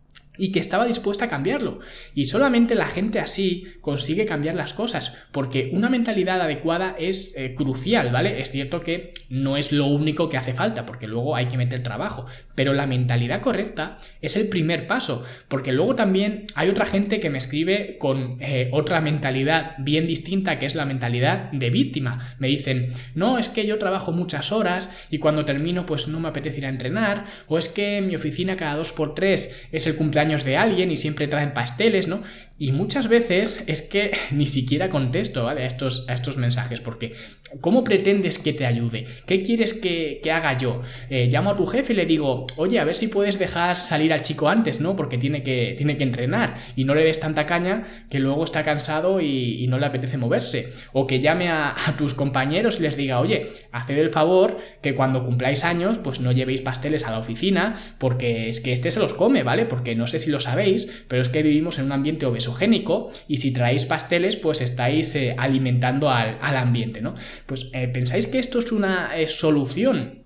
y 0.41 0.51
que 0.51 0.59
estaba 0.59 0.87
dispuesta 0.87 1.25
a 1.25 1.29
cambiarlo. 1.29 1.81
Y 2.15 2.25
solamente 2.25 2.73
la 2.73 2.87
gente 2.87 3.19
así 3.19 3.67
consigue 3.79 4.25
cambiar 4.25 4.55
las 4.55 4.73
cosas, 4.73 5.15
porque 5.31 5.69
una 5.71 5.87
mentalidad 5.87 6.41
adecuada 6.41 6.95
es 6.97 7.37
eh, 7.37 7.53
crucial, 7.53 8.11
¿vale? 8.11 8.41
Es 8.41 8.49
cierto 8.49 8.81
que 8.81 9.13
no 9.29 9.55
es 9.55 9.71
lo 9.71 9.85
único 9.85 10.29
que 10.29 10.37
hace 10.37 10.55
falta, 10.55 10.87
porque 10.87 11.07
luego 11.07 11.35
hay 11.35 11.45
que 11.45 11.57
meter 11.57 11.83
trabajo, 11.83 12.25
pero 12.55 12.73
la 12.73 12.87
mentalidad 12.87 13.39
correcta 13.39 13.99
es 14.19 14.35
el 14.35 14.47
primer 14.47 14.87
paso, 14.87 15.23
porque 15.47 15.73
luego 15.73 15.93
también 15.93 16.45
hay 16.55 16.69
otra 16.69 16.87
gente 16.87 17.19
que 17.19 17.29
me 17.29 17.37
escribe 17.37 17.97
con 17.99 18.37
eh, 18.39 18.69
otra 18.73 18.99
mentalidad 18.99 19.75
bien 19.77 20.07
distinta, 20.07 20.57
que 20.57 20.65
es 20.65 20.73
la 20.73 20.87
mentalidad 20.87 21.51
de 21.51 21.69
víctima. 21.69 22.35
Me 22.39 22.47
dicen, 22.47 22.87
no, 23.13 23.37
es 23.37 23.47
que 23.47 23.67
yo 23.67 23.77
trabajo 23.77 24.11
muchas 24.11 24.51
horas 24.51 25.07
y 25.11 25.19
cuando 25.19 25.45
termino 25.45 25.85
pues 25.85 26.07
no 26.07 26.19
me 26.19 26.29
apetece 26.29 26.57
ir 26.57 26.65
a 26.65 26.69
entrenar, 26.69 27.25
o 27.47 27.59
es 27.59 27.69
que 27.69 28.01
mi 28.01 28.15
oficina 28.15 28.57
cada 28.57 28.75
dos 28.77 28.91
por 28.91 29.13
tres 29.13 29.67
es 29.71 29.85
el 29.85 29.95
cumpleaños 29.95 30.30
de 30.39 30.57
alguien 30.57 30.91
y 30.91 30.97
siempre 30.97 31.27
traen 31.27 31.53
pasteles, 31.53 32.07
¿no? 32.07 32.23
Y 32.57 32.73
muchas 32.73 33.07
veces 33.07 33.63
es 33.65 33.81
que 33.81 34.11
ni 34.31 34.45
siquiera 34.45 34.89
contesto, 34.89 35.45
¿vale? 35.45 35.63
A 35.63 35.65
estos, 35.65 36.07
a 36.07 36.13
estos 36.13 36.37
mensajes, 36.37 36.79
porque 36.79 37.13
¿cómo 37.59 37.83
pretendes 37.83 38.37
que 38.37 38.53
te 38.53 38.65
ayude? 38.67 39.07
¿Qué 39.25 39.41
quieres 39.41 39.73
que, 39.73 40.21
haga 40.31 40.57
yo? 40.57 40.81
Eh, 41.09 41.27
llamo 41.31 41.49
a 41.49 41.55
tu 41.57 41.65
jefe 41.65 41.93
y 41.93 41.95
le 41.95 42.05
digo, 42.05 42.45
oye, 42.57 42.79
a 42.79 42.85
ver 42.85 42.95
si 42.95 43.07
puedes 43.07 43.39
dejar 43.39 43.77
salir 43.77 44.13
al 44.13 44.21
chico 44.21 44.47
antes, 44.47 44.79
¿no? 44.79 44.95
Porque 44.95 45.17
tiene 45.17 45.41
que, 45.41 45.73
tiene 45.75 45.97
que 45.97 46.03
entrenar 46.03 46.55
y 46.75 46.85
no 46.85 46.93
le 46.93 47.03
des 47.03 47.19
tanta 47.19 47.47
caña 47.47 47.83
que 48.11 48.19
luego 48.19 48.43
está 48.43 48.63
cansado 48.63 49.19
y, 49.19 49.65
no 49.71 49.79
le 49.79 49.85
apetece 49.85 50.17
moverse. 50.17 50.71
O 50.93 51.07
que 51.07 51.19
llame 51.19 51.49
a, 51.51 51.75
tus 51.97 52.13
compañeros 52.13 52.79
y 52.79 52.83
les 52.83 52.95
diga, 52.95 53.19
oye, 53.19 53.47
haced 53.71 53.97
el 53.97 54.11
favor 54.11 54.59
que 54.83 54.93
cuando 54.93 55.23
cumpláis 55.23 55.63
años, 55.63 55.97
pues 55.97 56.19
no 56.19 56.31
llevéis 56.31 56.61
pasteles 56.61 57.05
a 57.05 57.11
la 57.11 57.19
oficina, 57.19 57.75
porque 57.97 58.49
es 58.49 58.59
que 58.59 58.71
este 58.71 58.91
se 58.91 58.99
los 58.99 59.13
come, 59.13 59.43
¿vale? 59.43 59.65
Porque 59.65 59.95
no 59.95 60.05
sé 60.11 60.19
si 60.19 60.29
lo 60.29 60.39
sabéis, 60.39 61.05
pero 61.07 61.21
es 61.21 61.29
que 61.29 61.41
vivimos 61.41 61.79
en 61.79 61.85
un 61.85 61.91
ambiente 61.91 62.25
obesogénico 62.25 63.11
y 63.27 63.37
si 63.37 63.51
traéis 63.51 63.85
pasteles, 63.85 64.35
pues 64.35 64.61
estáis 64.61 65.15
eh, 65.15 65.35
alimentando 65.37 66.09
al, 66.09 66.37
ambiente, 66.57 67.01
¿no? 67.01 67.15
Pues 67.45 67.69
eh, 67.73 67.87
pensáis 67.87 68.27
que 68.27 68.39
esto 68.39 68.59
es 68.59 68.71
una 68.71 69.17
eh, 69.17 69.27
solución 69.27 70.20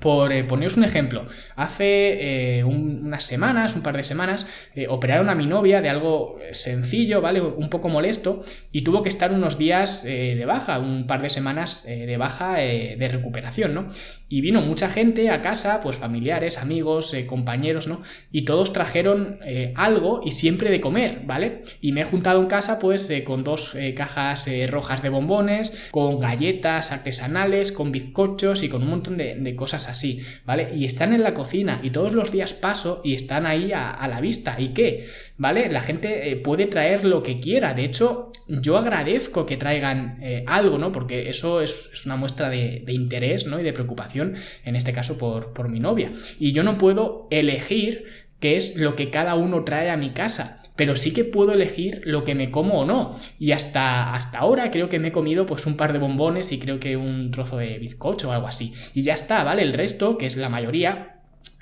por 0.00 0.32
eh, 0.32 0.42
poneros 0.42 0.76
un 0.76 0.84
ejemplo, 0.84 1.26
hace 1.54 2.58
eh, 2.58 2.64
unas 2.64 3.22
semanas, 3.22 3.76
un 3.76 3.82
par 3.82 3.96
de 3.96 4.02
semanas, 4.02 4.68
eh, 4.74 4.88
operaron 4.88 5.30
a 5.30 5.34
mi 5.34 5.46
novia 5.46 5.80
de 5.80 5.88
algo 5.88 6.38
sencillo, 6.50 7.20
¿vale? 7.20 7.40
Un 7.40 7.70
poco 7.70 7.88
molesto 7.88 8.42
y 8.72 8.82
tuvo 8.82 9.02
que 9.02 9.08
estar 9.08 9.32
unos 9.32 9.58
días 9.58 10.02
de 10.04 10.44
baja, 10.44 10.78
un 10.78 11.06
par 11.06 11.22
de 11.22 11.28
semanas 11.28 11.86
de 11.86 12.16
baja 12.16 12.54
de 12.54 13.08
recuperación, 13.10 13.74
¿no? 13.74 13.88
Y 14.28 14.40
vino 14.40 14.60
mucha 14.60 14.88
gente 14.88 15.30
a 15.30 15.40
casa, 15.40 15.80
pues 15.82 15.96
familiares, 15.96 16.58
amigos, 16.58 17.14
compañeros, 17.26 17.86
¿no? 17.86 18.02
Y 18.32 18.42
todos 18.42 18.72
trajeron 18.72 19.38
algo 19.76 20.20
y 20.24 20.32
siempre 20.32 20.70
de 20.70 20.80
comer, 20.80 21.20
¿vale? 21.24 21.62
Y 21.80 21.92
me 21.92 22.02
he 22.02 22.04
juntado 22.04 22.40
en 22.40 22.46
casa, 22.46 22.78
pues, 22.78 23.12
con 23.24 23.44
dos 23.44 23.76
cajas 23.96 24.48
rojas 24.68 25.02
de 25.02 25.08
bombones, 25.08 25.88
con 25.90 26.18
galletas 26.18 26.92
artesanales, 26.92 27.72
con 27.72 27.92
bizcochos 27.92 28.62
y 28.62 28.68
con 28.68 28.82
un 28.82 28.90
montón 28.90 29.16
de 29.16 29.56
cosas 29.56 29.75
así, 29.76 30.22
¿vale? 30.44 30.70
Y 30.74 30.84
están 30.84 31.12
en 31.12 31.22
la 31.22 31.34
cocina 31.34 31.80
y 31.82 31.90
todos 31.90 32.12
los 32.12 32.32
días 32.32 32.54
paso 32.54 33.00
y 33.04 33.14
están 33.14 33.46
ahí 33.46 33.72
a, 33.72 34.06
la 34.08 34.20
vista. 34.20 34.56
¿Y 34.58 34.68
qué? 34.68 35.06
¿Vale? 35.36 35.70
La 35.70 35.82
gente 35.82 36.30
eh, 36.30 36.36
puede 36.36 36.66
traer 36.66 37.04
lo 37.04 37.22
que 37.22 37.38
quiera. 37.38 37.74
De 37.74 37.84
hecho, 37.84 38.32
yo 38.48 38.78
agradezco 38.78 39.44
que 39.44 39.56
traigan 39.56 40.18
eh, 40.22 40.44
algo, 40.46 40.78
¿no? 40.78 40.92
Porque 40.92 41.28
eso 41.28 41.60
es, 41.60 41.90
una 42.06 42.16
muestra 42.16 42.48
de, 42.48 42.84
interés, 42.88 43.46
¿no? 43.46 43.60
Y 43.60 43.62
de 43.62 43.72
preocupación, 43.72 44.36
en 44.64 44.76
este 44.76 44.92
caso 44.92 45.18
por, 45.18 45.52
por 45.52 45.68
mi 45.68 45.80
novia. 45.80 46.10
Y 46.38 46.52
yo 46.52 46.62
no 46.62 46.78
puedo 46.78 47.28
elegir 47.30 48.25
qué 48.40 48.56
es 48.56 48.76
lo 48.76 48.96
que 48.96 49.10
cada 49.10 49.34
uno 49.34 49.64
trae 49.64 49.90
a 49.90 49.96
mi 49.96 50.10
casa 50.10 50.62
pero 50.76 50.94
sí 50.94 51.12
que 51.12 51.24
puedo 51.24 51.52
elegir 51.52 52.02
lo 52.04 52.22
que 52.22 52.34
me 52.34 52.50
como 52.50 52.80
o 52.80 52.84
no. 52.84 53.18
Y 53.38 53.52
hasta, 53.52 54.14
hasta 54.14 54.38
ahora 54.38 54.70
creo 54.70 54.88
que 54.88 55.00
me 55.00 55.08
he 55.08 55.12
comido 55.12 55.46
pues 55.46 55.66
un 55.66 55.76
par 55.76 55.92
de 55.92 55.98
bombones 55.98 56.52
y 56.52 56.58
creo 56.58 56.78
que 56.78 56.96
un 56.96 57.30
trozo 57.30 57.56
de 57.56 57.78
bizcocho 57.78 58.28
o 58.28 58.32
algo 58.32 58.46
así. 58.46 58.74
Y 58.94 59.02
ya 59.02 59.14
está, 59.14 59.42
¿vale? 59.42 59.62
El 59.62 59.72
resto, 59.72 60.18
que 60.18 60.26
es 60.26 60.36
la 60.36 60.50
mayoría, 60.50 61.15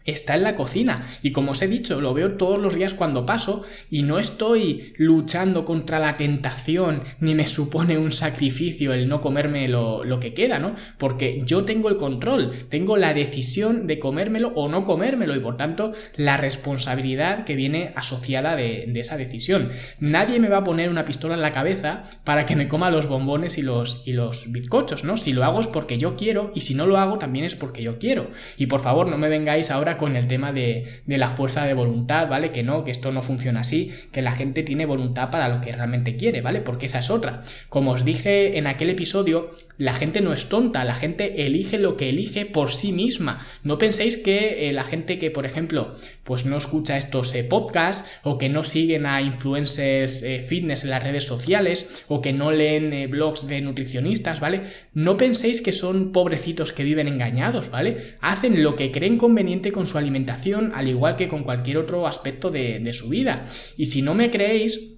está 0.04 0.34
en 0.34 0.42
la 0.42 0.54
cocina 0.54 1.06
y 1.22 1.32
como 1.32 1.52
os 1.52 1.62
he 1.62 1.68
dicho 1.68 2.00
lo 2.00 2.14
veo 2.14 2.32
todos 2.32 2.58
los 2.58 2.74
días 2.74 2.94
cuando 2.94 3.26
paso 3.26 3.64
y 3.90 4.02
no 4.02 4.18
estoy 4.18 4.94
luchando 4.96 5.64
contra 5.64 5.98
la 5.98 6.16
tentación 6.16 7.02
ni 7.20 7.34
me 7.34 7.46
supone 7.46 7.98
un 7.98 8.12
sacrificio 8.12 8.92
el 8.92 9.08
no 9.08 9.20
comerme 9.20 9.68
lo, 9.68 10.02
que 10.20 10.34
queda, 10.34 10.58
¿no? 10.58 10.74
Porque 10.98 11.42
yo 11.44 11.64
tengo 11.64 11.88
el 11.88 11.96
control, 11.96 12.52
tengo 12.68 12.96
la 12.96 13.14
decisión 13.14 13.86
de 13.86 13.98
comérmelo 13.98 14.52
o 14.54 14.68
no 14.68 14.84
comérmelo 14.84 15.34
y 15.34 15.40
por 15.40 15.56
tanto 15.56 15.92
la 16.16 16.36
responsabilidad 16.36 17.44
que 17.44 17.56
viene 17.56 17.92
asociada 17.96 18.54
de, 18.56 18.92
esa 18.94 19.16
decisión. 19.16 19.70
Nadie 19.98 20.38
me 20.38 20.48
va 20.48 20.58
a 20.58 20.64
poner 20.64 20.88
una 20.88 21.04
pistola 21.04 21.34
en 21.34 21.42
la 21.42 21.52
cabeza 21.52 22.04
para 22.22 22.46
que 22.46 22.54
me 22.54 22.68
coma 22.68 22.90
los 22.90 23.08
bombones 23.08 23.58
y 23.58 23.62
los, 23.62 24.02
y 24.06 24.12
los 24.12 24.52
bizcochos, 24.52 25.04
¿no? 25.04 25.16
Si 25.16 25.32
lo 25.32 25.44
hago 25.44 25.60
es 25.60 25.66
porque 25.66 25.98
yo 25.98 26.16
quiero 26.16 26.52
y 26.54 26.60
si 26.60 26.74
no 26.74 26.86
lo 26.86 26.96
hago 26.96 27.18
también 27.18 27.44
es 27.44 27.56
porque 27.56 27.82
yo 27.82 27.98
quiero. 27.98 28.30
Y 28.56 28.66
por 28.66 28.80
favor 28.80 29.08
no 29.08 29.18
me 29.18 29.28
vengáis 29.28 29.70
ahora 29.70 29.93
con 29.96 30.16
el 30.16 30.26
tema 30.26 30.52
de, 30.52 30.84
la 31.06 31.30
fuerza 31.30 31.66
de 31.66 31.74
voluntad, 31.74 32.28
¿vale? 32.28 32.50
Que 32.50 32.62
no, 32.62 32.84
que 32.84 32.90
esto 32.90 33.12
no 33.12 33.22
funciona 33.22 33.60
así, 33.60 33.92
que 34.12 34.22
la 34.22 34.32
gente 34.32 34.62
tiene 34.62 34.86
voluntad 34.86 35.30
para 35.30 35.48
lo 35.48 35.60
que 35.60 35.72
realmente 35.72 36.16
quiere, 36.16 36.40
¿vale? 36.40 36.60
Porque 36.60 36.86
esa 36.86 36.98
es 36.98 37.10
otra. 37.10 37.42
Como 37.68 37.92
os 37.92 38.04
dije 38.04 38.58
en 38.58 38.66
aquel 38.66 38.90
episodio, 38.90 39.50
la 39.76 39.94
gente 39.94 40.20
no 40.20 40.32
es 40.32 40.48
tonta, 40.48 40.84
la 40.84 40.94
gente 40.94 41.46
elige 41.46 41.78
lo 41.78 41.96
que 41.96 42.08
elige 42.08 42.46
por 42.46 42.70
sí 42.70 42.92
misma. 42.92 43.44
No 43.62 43.78
penséis 43.78 44.16
que 44.16 44.68
eh, 44.68 44.72
la 44.72 44.84
gente 44.84 45.18
que, 45.18 45.30
por 45.30 45.46
ejemplo, 45.46 45.94
pues 46.22 46.46
no 46.46 46.56
escucha 46.56 46.96
estos 46.96 47.34
eh, 47.34 47.44
podcasts 47.44 48.20
o 48.22 48.38
que 48.38 48.48
no 48.48 48.62
siguen 48.62 49.06
a 49.06 49.20
influencers 49.20 50.22
eh, 50.22 50.44
fitness 50.46 50.84
en 50.84 50.90
las 50.90 51.02
redes 51.02 51.24
sociales 51.24 52.04
o 52.08 52.20
que 52.20 52.32
no 52.32 52.52
leen 52.52 53.10
blogs 53.10 53.46
de 53.46 53.60
nutricionistas, 53.60 54.40
¿vale? 54.40 54.62
No 54.92 55.16
penséis 55.16 55.60
que 55.60 55.72
son 55.72 56.12
pobrecitos 56.12 56.72
que 56.72 56.84
viven 56.84 57.08
engañados, 57.08 57.70
¿vale? 57.70 58.16
Hacen 58.20 58.62
lo 58.62 58.76
que 58.76 58.92
creen 58.92 59.18
conveniente 59.18 59.72
con 59.72 59.86
su 59.86 59.98
alimentación, 59.98 60.72
al 60.74 60.88
igual 60.88 61.16
que 61.16 61.28
con 61.28 61.42
cualquier 61.42 61.78
otro 61.78 62.06
aspecto 62.06 62.50
de, 62.50 62.78
de 62.78 62.94
su 62.94 63.08
vida. 63.08 63.44
Y 63.76 63.86
si 63.86 64.02
no 64.02 64.14
me 64.14 64.30
creéis, 64.30 64.94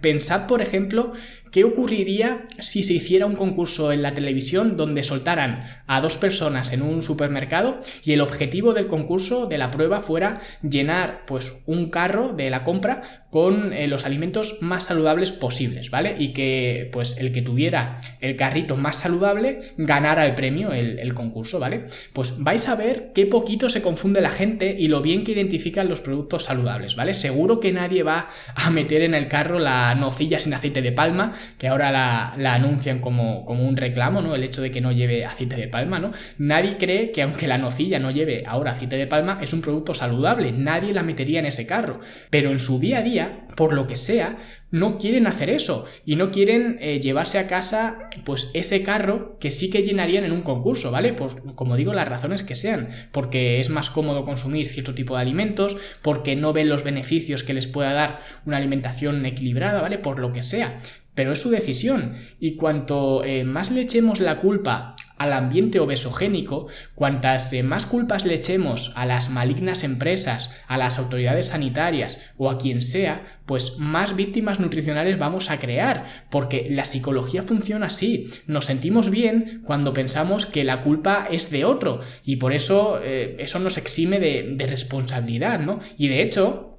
Pensad, 0.00 0.48
por 0.48 0.62
ejemplo, 0.62 1.12
¿Qué 1.56 1.64
ocurriría 1.64 2.44
si 2.58 2.82
se 2.82 2.92
hiciera 2.92 3.24
un 3.24 3.34
concurso 3.34 3.90
en 3.90 4.02
la 4.02 4.12
televisión 4.12 4.76
donde 4.76 5.02
soltaran 5.02 5.64
a 5.86 6.02
dos 6.02 6.18
personas 6.18 6.74
en 6.74 6.82
un 6.82 7.00
supermercado 7.00 7.80
y 8.04 8.12
el 8.12 8.20
objetivo 8.20 8.74
del 8.74 8.88
concurso, 8.88 9.46
de 9.46 9.56
la 9.56 9.70
prueba, 9.70 10.02
fuera 10.02 10.42
llenar 10.60 11.24
pues 11.26 11.62
un 11.64 11.88
carro 11.88 12.34
de 12.34 12.50
la 12.50 12.62
compra 12.62 13.24
con 13.30 13.72
eh, 13.72 13.88
los 13.88 14.04
alimentos 14.04 14.58
más 14.60 14.84
saludables 14.84 15.32
posibles, 15.32 15.90
¿vale? 15.90 16.14
Y 16.18 16.34
que 16.34 16.90
pues 16.92 17.16
el 17.18 17.32
que 17.32 17.40
tuviera 17.40 18.02
el 18.20 18.36
carrito 18.36 18.76
más 18.76 18.96
saludable 18.96 19.60
ganara 19.78 20.26
el 20.26 20.34
premio, 20.34 20.72
el, 20.72 20.98
el 20.98 21.14
concurso, 21.14 21.58
¿vale? 21.58 21.86
Pues 22.12 22.34
vais 22.36 22.68
a 22.68 22.74
ver 22.74 23.12
qué 23.14 23.24
poquito 23.24 23.70
se 23.70 23.80
confunde 23.80 24.20
la 24.20 24.30
gente 24.30 24.76
y 24.78 24.88
lo 24.88 25.00
bien 25.00 25.24
que 25.24 25.32
identifican 25.32 25.88
los 25.88 26.02
productos 26.02 26.44
saludables, 26.44 26.96
¿vale? 26.96 27.14
Seguro 27.14 27.60
que 27.60 27.72
nadie 27.72 28.02
va 28.02 28.28
a 28.54 28.70
meter 28.70 29.00
en 29.00 29.14
el 29.14 29.26
carro 29.26 29.58
la 29.58 29.94
nocilla 29.94 30.38
sin 30.38 30.52
aceite 30.52 30.82
de 30.82 30.92
palma 30.92 31.32
que 31.58 31.68
ahora 31.68 31.90
la, 31.90 32.54
anuncian 32.54 33.00
como, 33.00 33.44
un 33.44 33.76
reclamo, 33.76 34.22
¿no? 34.22 34.34
El 34.34 34.44
hecho 34.44 34.62
de 34.62 34.70
que 34.70 34.80
no 34.80 34.92
lleve 34.92 35.24
aceite 35.24 35.56
de 35.56 35.68
palma, 35.68 35.98
¿no? 35.98 36.12
Nadie 36.38 36.76
cree 36.78 37.12
que 37.12 37.22
aunque 37.22 37.48
la 37.48 37.58
nocilla 37.58 37.98
no 37.98 38.10
lleve 38.10 38.44
ahora 38.46 38.72
aceite 38.72 38.96
de 38.96 39.06
palma, 39.06 39.38
es 39.42 39.52
un 39.52 39.62
producto 39.62 39.94
saludable, 39.94 40.52
nadie 40.52 40.92
la 40.92 41.02
metería 41.02 41.40
en 41.40 41.46
ese 41.46 41.66
carro, 41.66 42.00
pero 42.30 42.50
en 42.50 42.60
su 42.60 42.78
día 42.78 42.98
a 42.98 43.02
día, 43.02 43.46
por 43.56 43.72
lo 43.72 43.86
que 43.86 43.96
sea, 43.96 44.36
no 44.70 44.98
quieren 44.98 45.26
hacer 45.26 45.48
eso 45.50 45.86
y 46.04 46.16
no 46.16 46.30
quieren 46.30 46.78
eh, 46.80 47.00
llevarse 47.00 47.38
a 47.38 47.46
casa 47.46 48.10
pues 48.24 48.50
ese 48.54 48.82
carro 48.82 49.38
que 49.38 49.50
sí 49.50 49.70
que 49.70 49.82
llenarían 49.82 50.24
en 50.24 50.32
un 50.32 50.42
concurso, 50.42 50.90
¿vale? 50.90 51.12
Por, 51.12 51.54
como 51.54 51.76
digo, 51.76 51.94
las 51.94 52.08
razones 52.08 52.42
que 52.42 52.54
sean, 52.54 52.88
porque 53.12 53.60
es 53.60 53.70
más 53.70 53.90
cómodo 53.90 54.24
consumir 54.24 54.66
cierto 54.68 54.94
tipo 54.94 55.14
de 55.14 55.22
alimentos, 55.22 55.76
porque 56.02 56.36
no 56.36 56.52
ven 56.52 56.68
los 56.68 56.82
beneficios 56.82 57.42
que 57.42 57.54
les 57.54 57.66
pueda 57.66 57.92
dar 57.92 58.20
una 58.44 58.56
alimentación 58.56 59.24
equilibrada, 59.24 59.80
¿vale? 59.80 59.98
Por 59.98 60.18
lo 60.18 60.32
que 60.32 60.42
sea. 60.42 60.78
Pero 61.16 61.32
es 61.32 61.40
su 61.40 61.50
decisión 61.50 62.14
y 62.38 62.54
cuanto 62.54 63.24
eh, 63.24 63.42
más 63.42 63.72
le 63.72 63.80
echemos 63.80 64.20
la 64.20 64.38
culpa 64.38 64.94
al 65.16 65.32
ambiente 65.32 65.80
obesogénico, 65.80 66.68
cuantas 66.94 67.52
eh, 67.52 67.62
más 67.62 67.86
culpas 67.86 68.26
le 68.26 68.34
echemos 68.34 68.92
a 68.96 69.06
las 69.06 69.30
malignas 69.30 69.82
empresas, 69.82 70.62
a 70.68 70.76
las 70.76 70.98
autoridades 70.98 71.48
sanitarias 71.48 72.32
o 72.36 72.50
a 72.50 72.58
quien 72.58 72.82
sea, 72.82 73.40
pues 73.46 73.78
más 73.78 74.16
víctimas 74.16 74.60
nutricionales 74.60 75.18
vamos 75.18 75.50
a 75.50 75.58
crear, 75.58 76.04
porque 76.30 76.68
la 76.70 76.84
psicología 76.84 77.42
funciona 77.42 77.86
así. 77.86 78.30
Nos 78.46 78.66
sentimos 78.66 79.10
bien 79.10 79.62
cuando 79.64 79.94
pensamos 79.94 80.46
que 80.46 80.64
la 80.64 80.82
culpa 80.82 81.26
es 81.30 81.50
de 81.50 81.64
otro 81.64 82.00
y 82.24 82.36
por 82.36 82.52
eso 82.52 83.00
eh, 83.02 83.36
eso 83.38 83.58
nos 83.58 83.78
exime 83.78 84.20
de, 84.20 84.50
de 84.54 84.66
responsabilidad, 84.66 85.60
¿no? 85.60 85.80
Y 85.96 86.08
de 86.08 86.22
hecho, 86.22 86.75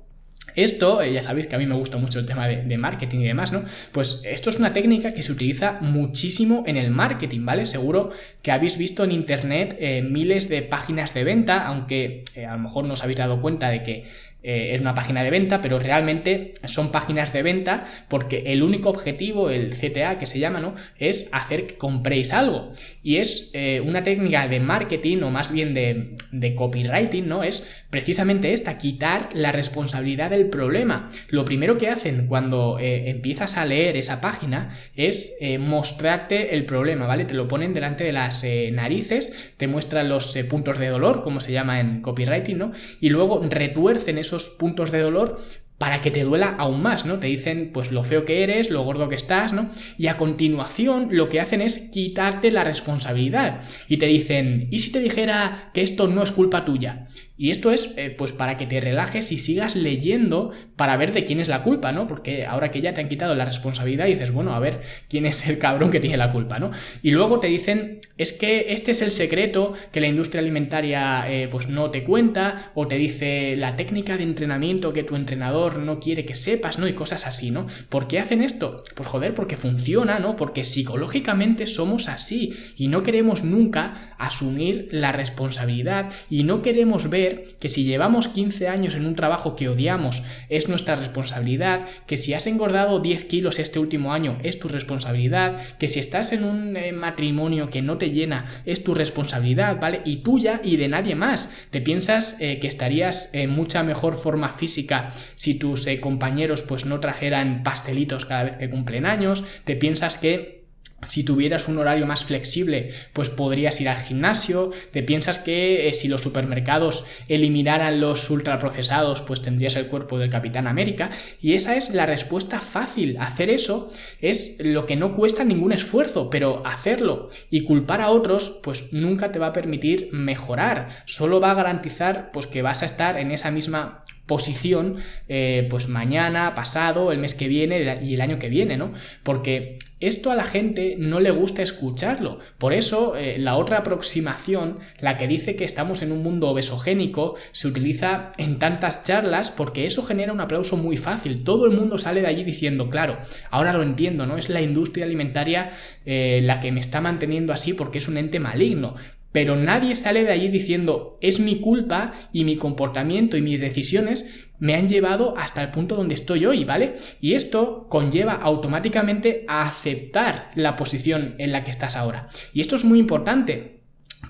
esto, 0.57 1.03
eh, 1.03 1.13
ya 1.13 1.21
sabéis 1.21 1.45
que 1.45 1.55
a 1.55 1.59
mí 1.59 1.67
me 1.67 1.75
gusta 1.75 1.99
mucho 1.99 2.17
el 2.17 2.25
tema 2.25 2.47
de, 2.47 2.77
marketing 2.77 3.19
y 3.19 3.25
demás, 3.25 3.53
¿no? 3.53 3.63
Pues 3.91 4.21
esto 4.23 4.49
es 4.49 4.57
una 4.57 4.73
técnica 4.73 5.13
que 5.13 5.21
se 5.21 5.31
utiliza 5.31 5.77
muchísimo 5.81 6.63
en 6.65 6.77
el 6.77 6.89
marketing, 6.89 7.45
¿vale? 7.45 7.67
Seguro 7.67 8.09
que 8.41 8.51
habéis 8.51 8.75
visto 8.79 9.03
en 9.03 9.11
internet 9.11 9.77
eh, 9.79 10.01
miles 10.01 10.49
de 10.49 10.63
páginas 10.63 11.13
de 11.13 11.23
venta, 11.23 11.67
aunque 11.67 12.25
eh, 12.35 12.47
a 12.47 12.53
lo 12.53 12.59
mejor 12.59 12.85
no 12.85 12.93
os 12.93 13.03
habéis 13.03 13.19
dado 13.19 13.39
cuenta 13.39 13.69
de 13.69 13.83
que 13.83 14.05
es 14.43 14.79
una 14.79 14.93
página 14.93 15.25
de 15.25 15.29
venta, 15.29 15.59
pero 15.59 15.77
realmente 15.77 16.53
son 16.63 16.89
páginas 16.89 17.33
de 17.33 17.43
venta 17.43 17.85
porque 18.07 18.43
el 18.45 18.63
único 18.63 18.87
objetivo, 18.87 19.49
el 19.49 19.75
CTA 19.75 20.19
que 20.19 20.25
se 20.25 20.39
llama, 20.39 20.61
¿no? 20.61 20.73
Es 20.97 21.31
hacer 21.33 21.67
que 21.67 21.75
compréis 21.75 22.31
algo. 22.31 22.71
Y 23.03 23.17
es 23.17 23.51
una 23.83 24.03
técnica 24.03 24.47
de 24.47 24.61
marketing 24.61 25.23
o 25.23 25.31
más 25.31 25.51
bien 25.51 25.73
de, 25.73 26.55
copywriting, 26.55 27.27
¿no? 27.27 27.43
Es 27.43 27.83
precisamente 27.89 28.53
esta, 28.53 28.77
quitar 28.77 29.31
la 29.33 29.51
responsabilidad 29.51 30.29
del 30.29 30.46
problema. 30.49 31.09
Lo 31.29 31.45
primero 31.45 31.77
que 31.77 31.89
hacen 31.89 32.27
cuando 32.27 32.77
eh, 32.79 33.09
empiezas 33.09 33.57
a 33.57 33.65
leer 33.65 33.97
esa 33.97 34.21
página 34.21 34.73
es 34.95 35.37
mostrarte 35.59 36.55
el 36.55 36.65
problema, 36.65 37.07
¿vale? 37.07 37.25
Te 37.25 37.33
lo 37.33 37.47
ponen 37.47 37.73
delante 37.73 38.03
de 38.03 38.11
las 38.11 38.45
narices, 38.71 39.53
te 39.57 39.67
muestran 39.67 40.09
los 40.09 40.37
puntos 40.49 40.79
de 40.79 40.87
dolor, 40.87 41.21
como 41.21 41.39
se 41.39 41.51
llama 41.51 41.79
en 41.79 42.01
copywriting, 42.01 42.57
¿no? 42.57 42.71
Y 42.99 43.09
luego 43.09 43.41
retuercen 43.49 44.17
esos 44.17 44.49
puntos 44.49 44.91
de 44.91 44.99
dolor 44.99 45.39
para 45.77 46.01
que 46.01 46.11
te 46.11 46.23
duela 46.23 46.55
aún 46.57 46.81
más, 46.81 47.05
¿no? 47.05 47.19
Te 47.19 47.27
dicen 47.27 47.71
pues 47.73 47.91
lo 47.91 48.03
feo 48.03 48.25
que 48.25 48.43
eres, 48.43 48.71
lo 48.71 48.83
gordo 48.83 49.09
que 49.09 49.15
estás, 49.15 49.53
¿no? 49.53 49.69
Y 49.97 50.07
a 50.07 50.17
continuación 50.17 51.09
lo 51.11 51.29
que 51.29 51.39
hacen 51.39 51.61
es 51.61 51.89
quitarte 51.93 52.51
la 52.51 52.63
responsabilidad 52.63 53.61
y 53.87 53.97
te 53.97 54.07
dicen, 54.07 54.67
¿y 54.71 54.79
si 54.79 54.91
te 54.91 54.99
dijera 54.99 55.69
que 55.73 55.81
esto 55.81 56.07
no 56.07 56.23
es 56.23 56.31
culpa 56.31 56.65
tuya? 56.65 57.07
Y 57.39 57.51
esto 57.51 57.71
es 57.71 57.93
eh, 57.97 58.09
pues 58.09 58.31
para 58.31 58.57
que 58.57 58.65
te 58.65 58.81
relajes 58.81 59.31
y 59.31 59.37
sigas 59.37 59.75
leyendo 59.75 60.51
para 60.75 60.97
ver 60.97 61.13
de 61.13 61.23
quién 61.23 61.39
es 61.39 61.47
la 61.47 61.61
culpa, 61.61 61.91
¿no? 61.91 62.07
Porque 62.07 62.47
ahora 62.47 62.71
que 62.71 62.81
ya 62.81 62.95
te 62.95 63.01
han 63.01 63.09
quitado 63.09 63.35
la 63.35 63.45
responsabilidad 63.45 64.07
dices, 64.07 64.31
bueno, 64.31 64.53
a 64.53 64.59
ver 64.59 64.81
quién 65.07 65.27
es 65.27 65.47
el 65.47 65.59
cabrón 65.59 65.91
que 65.91 65.99
tiene 65.99 66.17
la 66.17 66.31
culpa, 66.31 66.57
¿no? 66.57 66.71
Y 67.03 67.11
luego 67.11 67.39
te 67.39 67.47
dicen, 67.47 67.99
es 68.17 68.33
que 68.33 68.67
este 68.69 68.91
es 68.91 69.03
el 69.03 69.11
secreto 69.11 69.73
que 69.91 70.01
la 70.01 70.07
industria 70.07 70.41
alimentaria 70.41 71.31
eh, 71.31 71.47
pues 71.47 71.69
no 71.69 71.91
te 71.91 72.03
cuenta 72.03 72.71
o 72.73 72.87
te 72.87 72.97
dice 72.97 73.55
la 73.55 73.75
técnica 73.75 74.17
de 74.17 74.23
entrenamiento 74.23 74.91
que 74.91 75.03
tu 75.03 75.15
entrenador 75.15 75.66
no 75.75 75.99
quiere 75.99 76.25
que 76.25 76.33
sepas, 76.33 76.79
¿no? 76.79 76.87
Y 76.87 76.93
cosas 76.93 77.27
así, 77.27 77.51
¿no? 77.51 77.67
¿Por 77.89 78.07
qué 78.07 78.19
hacen 78.19 78.41
esto? 78.41 78.83
Pues 78.95 79.07
joder, 79.07 79.35
porque 79.35 79.57
funciona, 79.57 80.19
¿no? 80.19 80.35
Porque 80.35 80.63
psicológicamente 80.63 81.65
somos 81.65 82.07
así 82.09 82.53
y 82.77 82.87
no 82.87 83.03
queremos 83.03 83.43
nunca 83.43 84.15
asumir 84.17 84.87
la 84.91 85.11
responsabilidad 85.11 86.09
y 86.29 86.43
no 86.43 86.61
queremos 86.61 87.09
ver 87.09 87.45
que 87.59 87.69
si 87.69 87.83
llevamos 87.83 88.27
15 88.29 88.67
años 88.67 88.95
en 88.95 89.05
un 89.05 89.15
trabajo 89.15 89.55
que 89.55 89.69
odiamos 89.69 90.23
es 90.49 90.69
nuestra 90.69 90.95
responsabilidad, 90.95 91.85
que 92.07 92.17
si 92.17 92.33
has 92.33 92.47
engordado 92.47 92.99
10 92.99 93.25
kilos 93.25 93.59
este 93.59 93.79
último 93.79 94.13
año 94.13 94.37
es 94.43 94.59
tu 94.59 94.67
responsabilidad, 94.67 95.57
que 95.77 95.87
si 95.87 95.99
estás 95.99 96.33
en 96.33 96.43
un 96.43 96.77
eh, 96.77 96.91
matrimonio 96.93 97.69
que 97.69 97.81
no 97.81 97.97
te 97.97 98.11
llena 98.11 98.45
es 98.65 98.83
tu 98.83 98.93
responsabilidad, 98.93 99.79
¿vale? 99.79 100.01
Y 100.05 100.17
tuya 100.17 100.61
y 100.63 100.77
de 100.77 100.87
nadie 100.87 101.15
más. 101.15 101.67
Te 101.71 101.81
piensas 101.81 102.37
eh, 102.39 102.59
que 102.59 102.67
estarías 102.67 103.33
en 103.33 103.49
mucha 103.49 103.83
mejor 103.83 104.17
forma 104.17 104.53
física 104.53 105.11
si 105.35 105.56
tus 105.57 105.85
eh, 105.87 105.99
compañeros 105.99 106.61
pues 106.61 106.85
no 106.85 106.99
trajeran 106.99 107.63
pastelitos 107.63 108.25
cada 108.25 108.43
vez 108.43 108.57
que 108.57 108.69
cumplen 108.69 109.05
años, 109.05 109.43
te 109.65 109.75
piensas 109.75 110.17
que 110.17 110.57
si 111.05 111.23
tuvieras 111.23 111.67
un 111.67 111.77
horario 111.77 112.07
más 112.07 112.25
flexible, 112.25 112.89
pues 113.13 113.29
podrías 113.29 113.79
ir 113.79 113.87
al 113.87 113.97
gimnasio. 113.97 114.71
Te 114.91 115.03
piensas 115.03 115.37
que 115.37 115.87
eh, 115.87 115.93
si 115.93 116.07
los 116.07 116.21
supermercados 116.21 117.05
eliminaran 117.27 118.01
los 118.01 118.29
ultraprocesados, 118.31 119.21
pues 119.21 119.43
tendrías 119.43 119.75
el 119.75 119.87
cuerpo 119.87 120.17
del 120.17 120.31
Capitán 120.31 120.65
América. 120.65 121.11
Y 121.39 121.53
esa 121.53 121.75
es 121.75 121.91
la 121.91 122.07
respuesta 122.07 122.59
fácil. 122.59 123.17
Hacer 123.19 123.51
eso 123.51 123.91
es 124.21 124.57
lo 124.59 124.87
que 124.87 124.95
no 124.95 125.13
cuesta 125.13 125.43
ningún 125.43 125.71
esfuerzo, 125.71 126.31
pero 126.31 126.65
hacerlo 126.65 127.29
y 127.51 127.63
culpar 127.63 128.01
a 128.01 128.09
otros, 128.09 128.59
pues 128.63 128.91
nunca 128.91 129.31
te 129.31 129.39
va 129.39 129.47
a 129.47 129.53
permitir 129.53 130.09
mejorar. 130.11 130.87
Solo 131.05 131.39
va 131.39 131.51
a 131.51 131.55
garantizar, 131.55 132.31
pues 132.31 132.47
que 132.47 132.63
vas 132.63 132.81
a 132.81 132.87
estar 132.87 133.19
en 133.19 133.31
esa 133.31 133.51
misma 133.51 134.03
posición, 134.27 134.97
eh, 135.27 135.65
pues 135.69 135.87
mañana, 135.87 136.53
pasado, 136.53 137.11
el 137.11 137.17
mes 137.17 137.33
que 137.33 137.47
viene 137.47 137.99
y 138.03 138.13
el 138.13 138.21
año 138.21 138.37
que 138.37 138.49
viene, 138.49 138.77
¿no? 138.77 138.93
Porque 139.23 139.77
esto 139.99 140.29
a 140.29 140.35
la 140.35 140.43
gente 140.43 140.95
no 140.99 141.19
le 141.19 141.31
gusta 141.31 141.63
escucharlo. 141.63 142.37
Por 142.59 142.73
eso, 142.73 143.15
eh, 143.15 143.39
la 143.39 143.57
otra 143.57 143.79
aproximación, 143.79 144.77
la 144.99 145.17
que 145.17 145.27
dice 145.27 145.55
que 145.55 145.65
estamos 145.65 146.03
en 146.03 146.11
un 146.11 146.21
mundo 146.21 146.49
obesogénico, 146.49 147.35
se 147.51 147.67
utiliza 147.67 148.31
en 148.37 148.59
tantas 148.59 149.03
charlas 149.05 149.49
porque 149.49 149.87
eso 149.87 150.03
genera 150.03 150.33
un 150.33 150.41
aplauso 150.41 150.77
muy 150.77 150.97
fácil. 150.97 151.43
Todo 151.43 151.65
el 151.65 151.71
mundo 151.71 151.97
sale 151.97 152.21
de 152.21 152.27
allí 152.27 152.43
diciendo, 152.43 152.91
claro, 152.91 153.17
ahora 153.49 153.73
lo 153.73 153.81
entiendo, 153.81 154.27
¿no? 154.27 154.37
Es 154.37 154.49
la 154.49 154.61
industria 154.61 155.05
alimentaria 155.05 155.71
eh, 156.05 156.41
la 156.43 156.59
que 156.59 156.71
me 156.71 156.79
está 156.79 157.01
manteniendo 157.01 157.51
así 157.51 157.73
porque 157.73 157.97
es 157.97 158.07
un 158.07 158.17
ente 158.17 158.39
maligno. 158.39 158.95
Pero 159.31 159.55
nadie 159.55 159.93
sale 159.95 160.23
de 160.23 160.31
allí 160.31 160.47
diciendo 160.47 161.17
es 161.21 161.39
mi 161.39 161.59
culpa 161.59 162.13
y 162.33 162.43
mi 162.43 162.57
comportamiento 162.57 163.37
y 163.37 163.41
mis 163.41 163.61
decisiones 163.61 164.47
me 164.59 164.75
han 164.75 164.87
llevado 164.87 165.37
hasta 165.37 165.61
el 165.61 165.69
punto 165.69 165.95
donde 165.95 166.15
estoy 166.15 166.45
hoy, 166.45 166.63
¿vale? 166.63 166.95
Y 167.21 167.33
esto 167.33 167.87
conlleva 167.89 168.33
automáticamente 168.33 169.45
a 169.47 169.67
aceptar 169.67 170.51
la 170.55 170.75
posición 170.77 171.35
en 171.37 171.51
la 171.51 171.63
que 171.63 171.71
estás 171.71 171.95
ahora. 171.95 172.27
Y 172.53 172.61
esto 172.61 172.75
es 172.75 172.85
muy 172.85 172.99
importante. 172.99 173.77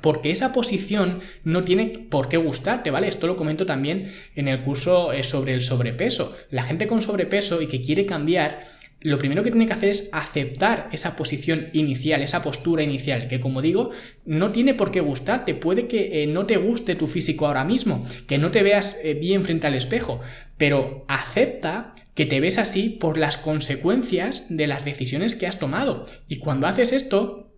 Porque 0.02 0.32
esa 0.32 0.54
posición 0.54 1.22
no 1.44 1.64
tiene 1.64 1.88
por 1.88 2.28
qué 2.28 2.38
gustarte, 2.38 2.92
¿vale? 2.92 3.08
Esto 3.08 3.26
lo 3.26 3.36
comento 3.36 3.66
también 3.66 4.12
en 4.36 4.48
el 4.48 4.62
curso 4.62 5.12
eh, 5.12 5.24
sobre 5.24 5.54
el 5.54 5.62
sobrepeso. 5.62 6.36
La 6.52 6.64
gente 6.64 6.88
con 6.88 7.02
sobrepeso 7.02 7.62
y 7.62 7.68
que 7.68 7.82
quiere 7.82 8.06
cambiar 8.06 8.64
lo 9.02 9.20
primero 9.20 9.44
que 9.44 9.52
tiene 9.52 9.68
que 9.68 9.74
hacer 9.74 9.90
es 9.90 10.10
aceptar 10.12 10.90
esa 10.92 11.16
posición 11.16 11.70
inicial, 11.74 12.22
esa 12.22 12.42
postura 12.42 12.82
inicial, 12.82 13.28
que 13.28 13.40
como 13.40 13.62
digo, 13.62 13.92
no 14.26 14.52
tiene 14.52 14.74
por 14.74 14.92
qué 14.92 15.02
gustarte, 15.02 15.54
puede 15.54 15.88
que 15.88 16.24
eh, 16.24 16.28
no 16.28 16.46
te 16.46 16.58
guste 16.58 16.96
tu 16.96 17.08
físico 17.08 17.46
ahora 17.46 17.64
mismo, 17.64 18.04
que 18.28 18.40
no 18.40 18.50
te 18.50 18.64
veas 18.64 19.00
eh, 19.04 19.14
bien 19.14 19.46
frente 19.46 19.68
al 19.68 19.76
espejo, 19.76 20.22
pero 20.58 21.06
acepta 21.08 21.94
que 22.16 22.26
te 22.26 22.40
ves 22.40 22.58
así 22.58 22.90
por 22.90 23.20
las 23.20 23.38
consecuencias 23.38 24.48
de 24.50 24.66
las 24.66 24.84
decisiones 24.84 25.36
que 25.36 25.46
has 25.46 25.60
tomado. 25.60 26.08
Y 26.28 26.40
cuando 26.40 26.66
haces 26.66 26.92
esto, 26.92 27.54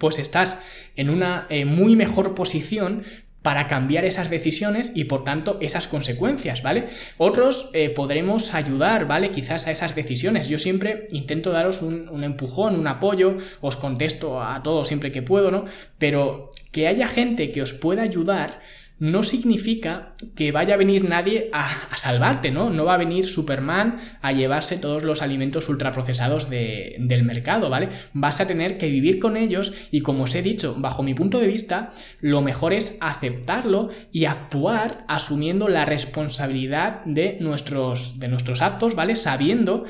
pues 0.00 0.18
estás 0.18 0.60
en 0.96 1.10
una 1.10 1.46
eh, 1.50 1.64
muy 1.64 1.94
mejor 1.94 2.34
posición 2.34 3.04
para 3.42 3.66
cambiar 3.66 4.04
esas 4.04 4.28
decisiones 4.28 4.92
y 4.94 5.04
por 5.04 5.24
tanto 5.24 5.58
esas 5.60 5.86
consecuencias, 5.86 6.62
¿vale? 6.62 6.88
Otros 7.16 7.70
eh, 7.72 7.90
podremos 7.90 8.54
ayudar, 8.54 9.06
¿vale? 9.06 9.30
Quizás 9.30 9.66
a 9.66 9.70
esas 9.70 9.94
decisiones. 9.94 10.48
Yo 10.48 10.58
siempre 10.58 11.08
intento 11.10 11.50
daros 11.50 11.80
un, 11.80 12.08
un, 12.08 12.24
empujón, 12.24 12.78
un 12.78 12.86
apoyo, 12.86 13.36
os 13.60 13.76
contesto 13.76 14.42
a 14.42 14.62
todos 14.62 14.88
siempre 14.88 15.10
que 15.10 15.22
puedo, 15.22 15.50
¿no? 15.50 15.64
Pero 15.98 16.50
que 16.70 16.86
haya 16.86 17.08
gente 17.08 17.50
que 17.50 17.62
os 17.62 17.72
pueda 17.72 18.02
ayudar 18.02 18.60
no 19.00 19.22
significa 19.22 20.12
que 20.36 20.52
vaya 20.52 20.74
a 20.74 20.76
venir 20.76 21.08
nadie 21.08 21.50
a, 21.52 21.96
salvarte, 21.96 22.50
¿no? 22.50 22.68
No 22.70 22.84
va 22.84 22.94
a 22.94 22.98
venir 22.98 23.24
Superman 23.24 23.98
a 24.20 24.32
llevarse 24.32 24.76
todos 24.76 25.02
los 25.02 25.22
alimentos 25.22 25.68
ultraprocesados 25.70 26.50
de, 26.50 26.96
del 27.00 27.24
mercado, 27.24 27.70
¿vale? 27.70 27.88
Vas 28.12 28.40
a 28.40 28.46
tener 28.46 28.76
que 28.76 28.90
vivir 28.90 29.18
con 29.18 29.38
ellos 29.38 29.72
y 29.90 30.02
como 30.02 30.24
os 30.24 30.34
he 30.34 30.42
dicho, 30.42 30.76
bajo 30.78 31.02
mi 31.02 31.14
punto 31.14 31.40
de 31.40 31.48
vista, 31.48 31.92
lo 32.20 32.42
mejor 32.42 32.74
es 32.74 32.98
aceptarlo 33.00 33.88
y 34.12 34.26
actuar 34.26 35.04
asumiendo 35.08 35.68
la 35.68 35.86
responsabilidad 35.86 37.02
de 37.06 37.38
nuestros, 37.40 38.20
de 38.20 38.28
nuestros 38.28 38.60
actos, 38.60 38.94
¿vale? 38.94 39.16
Sabiendo 39.16 39.86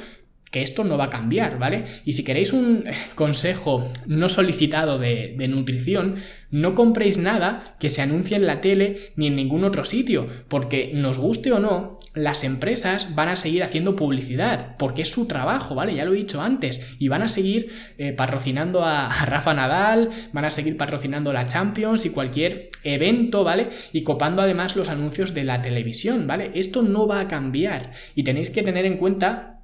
que 0.51 0.63
esto 0.63 0.83
no 0.85 0.99
va 0.99 1.05
a 1.05 1.11
cambiar, 1.11 1.59
¿vale? 1.59 1.85
Y 2.05 2.15
si 2.15 2.25
queréis 2.25 2.53
un 2.53 2.85
consejo 3.15 3.91
no 4.07 4.29
solicitado 4.29 4.99
de, 4.99 5.37
nutrición, 5.49 6.17
no 6.51 6.75
compréis 6.75 7.19
nada 7.19 7.77
que 7.79 7.89
se 7.89 8.03
anuncie 8.03 8.37
en 8.37 8.47
la 8.47 8.61
tele 8.61 8.97
ni 9.17 9.29
en 9.29 9.37
ningún 9.37 9.65
otro 9.65 9.85
sitio, 9.85 10.27
porque 10.49 10.91
nos 10.95 11.19
guste 11.19 11.53
o 11.53 11.61
no, 11.61 12.01
las 12.15 12.43
empresas 12.43 13.15
van 13.15 13.29
a 13.29 13.37
seguir 13.37 13.63
haciendo 13.63 13.95
publicidad, 13.95 14.77
porque 14.77 15.03
es 15.03 15.09
su 15.09 15.27
trabajo, 15.27 15.77
¿vale? 15.77 15.95
Ya 15.95 16.05
lo 16.05 16.13
he 16.13 16.17
dicho 16.17 16.43
antes, 16.43 16.97
y 16.99 17.09
van 17.09 17.23
a 17.23 17.29
seguir 17.29 17.71
eh, 17.99 18.13
patrocinando 18.13 18.85
a, 18.85 19.07
a, 19.07 19.27
Rafa 19.27 19.55
Nadal, 19.55 20.11
van 20.33 20.45
a 20.45 20.51
seguir 20.51 20.77
patrocinando 20.77 21.33
la 21.33 21.45
Champions 21.45 22.05
y 22.07 22.11
cualquier 22.11 22.71
evento, 22.83 23.45
¿vale? 23.45 23.69
Y 23.93 24.03
copando 24.03 24.43
además 24.43 24.75
los 24.75 24.89
anuncios 24.89 25.35
de 25.35 25.45
la 25.45 25.63
televisión, 25.63 26.27
¿vale? 26.27 26.51
Esto 26.55 26.83
no 26.83 27.07
va 27.07 27.21
a 27.21 27.29
cambiar 27.29 27.93
y 28.17 28.25
tenéis 28.25 28.51
que 28.51 28.65
tener 28.65 28.85
en 28.85 28.97
cuenta 28.97 29.60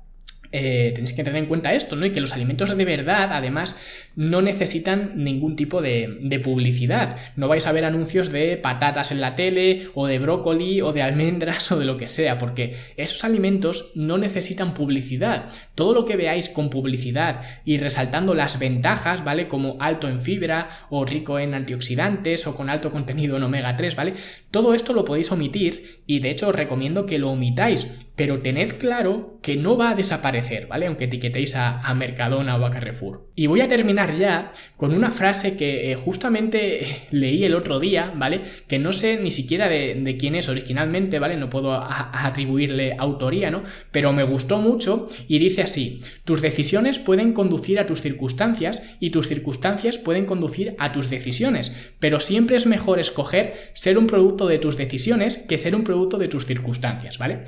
eh, 0.59 0.93
tenéis 0.95 1.13
que 1.13 1.23
tener 1.23 1.43
en 1.43 1.49
cuenta 1.49 1.75
esto, 1.75 1.97
¿no? 1.97 2.07
Y 2.07 2.13
que 2.13 2.21
los 2.23 2.33
alimentos 2.33 2.75
de 2.75 2.85
verdad, 2.87 3.29
además, 3.31 3.79
no 4.17 4.41
necesitan 4.41 5.13
ningún 5.17 5.55
tipo 5.55 5.83
de, 5.83 6.17
de, 6.23 6.41
publicidad. 6.41 7.19
No 7.37 7.47
vais 7.47 7.67
a 7.67 7.73
ver 7.73 7.85
anuncios 7.85 8.33
de 8.33 8.57
patatas 8.57 9.13
en 9.13 9.21
la 9.21 9.35
tele, 9.35 9.83
o 9.93 10.07
de 10.07 10.19
brócoli, 10.19 10.81
o 10.81 10.95
de 10.95 11.03
almendras, 11.03 11.71
o 11.73 11.79
de 11.79 11.85
lo 11.85 11.99
que 11.99 12.09
sea, 12.09 12.39
porque 12.39 12.75
esos 12.97 13.23
alimentos 13.23 13.93
no 13.97 14.17
necesitan 14.17 14.73
publicidad. 14.73 15.51
Todo 15.75 15.93
lo 15.93 16.07
que 16.07 16.17
veáis 16.17 16.49
con 16.49 16.71
publicidad 16.71 17.43
y 17.67 17.77
resaltando 17.77 18.33
las 18.33 18.59
ventajas, 18.59 19.25
¿vale? 19.25 19.49
Como 19.49 19.77
alto 19.79 20.09
en 20.09 20.23
fibra, 20.23 20.71
o 20.89 21.05
rico 21.05 21.39
en 21.39 21.53
antioxidantes, 21.53 22.47
o 22.47 22.57
con 22.57 22.71
alto 22.71 22.91
contenido 22.91 23.37
en 23.37 23.43
omega 23.43 23.77
3, 23.77 23.95
¿vale? 23.95 24.15
Todo 24.51 24.73
esto 24.73 24.95
lo 24.95 25.05
podéis 25.05 25.31
omitir, 25.33 26.01
y 26.07 26.21
de 26.21 26.31
hecho 26.31 26.49
os 26.49 26.55
recomiendo 26.55 27.05
que 27.05 27.19
lo 27.19 27.31
omitáis, 27.31 28.06
pero 28.17 28.41
tened 28.41 28.79
claro 28.79 29.39
que 29.43 29.57
no 29.57 29.77
va 29.77 29.91
a 29.91 29.95
desaparecer, 29.95 30.67
¿vale? 30.67 30.87
Aunque 30.87 31.05
etiquetéis 31.05 31.55
a, 31.55 31.95
Mercadona 31.95 32.57
o 32.57 32.65
a 32.67 32.71
Carrefour. 32.71 33.31
Y 33.37 33.47
voy 33.47 33.61
a 33.61 33.69
terminar 33.69 34.17
ya 34.17 34.53
con 34.77 34.93
una 34.93 35.11
frase 35.11 35.57
que 35.57 35.93
eh, 35.93 35.95
justamente 35.95 37.07
leí 37.11 37.45
el 37.45 37.55
otro 37.55 37.79
día, 37.79 38.13
¿vale? 38.17 38.41
Que 38.67 38.79
no 38.79 38.93
sé 38.93 39.21
ni 39.23 39.31
siquiera 39.31 39.69
de, 39.69 40.17
quién 40.19 40.35
es 40.35 40.49
originalmente, 40.49 41.19
¿vale? 41.19 41.37
No 41.37 41.51
puedo 41.51 41.73
atribuirle 41.73 42.97
autoría, 42.99 43.51
¿no? 43.51 43.63
Pero 43.93 44.13
me 44.13 44.25
gustó 44.25 44.59
mucho 44.59 45.09
y 45.29 45.39
dice 45.39 45.63
así, 45.63 46.01
tus 46.25 46.41
decisiones 46.41 46.99
pueden 46.99 47.35
conducir 47.35 47.79
a 47.79 47.87
tus 47.87 48.01
circunstancias 48.01 48.97
y 48.99 49.11
tus 49.11 49.29
circunstancias 49.29 49.99
pueden 49.99 50.25
conducir 50.25 50.75
a 50.79 50.93
tus 50.93 51.11
decisiones, 51.11 51.93
pero 52.01 52.19
siempre 52.19 52.57
es 52.57 52.67
mejor 52.67 52.99
escoger 52.99 53.55
ser 53.75 53.99
un 53.99 54.07
producto 54.07 54.47
de 54.49 54.59
tus 54.59 54.77
decisiones 54.77 55.45
que 55.49 55.59
ser 55.59 55.77
un 55.77 55.85
producto 55.85 56.17
de 56.17 56.29
tus 56.29 56.47
circunstancias, 56.47 57.19
¿vale? 57.19 57.45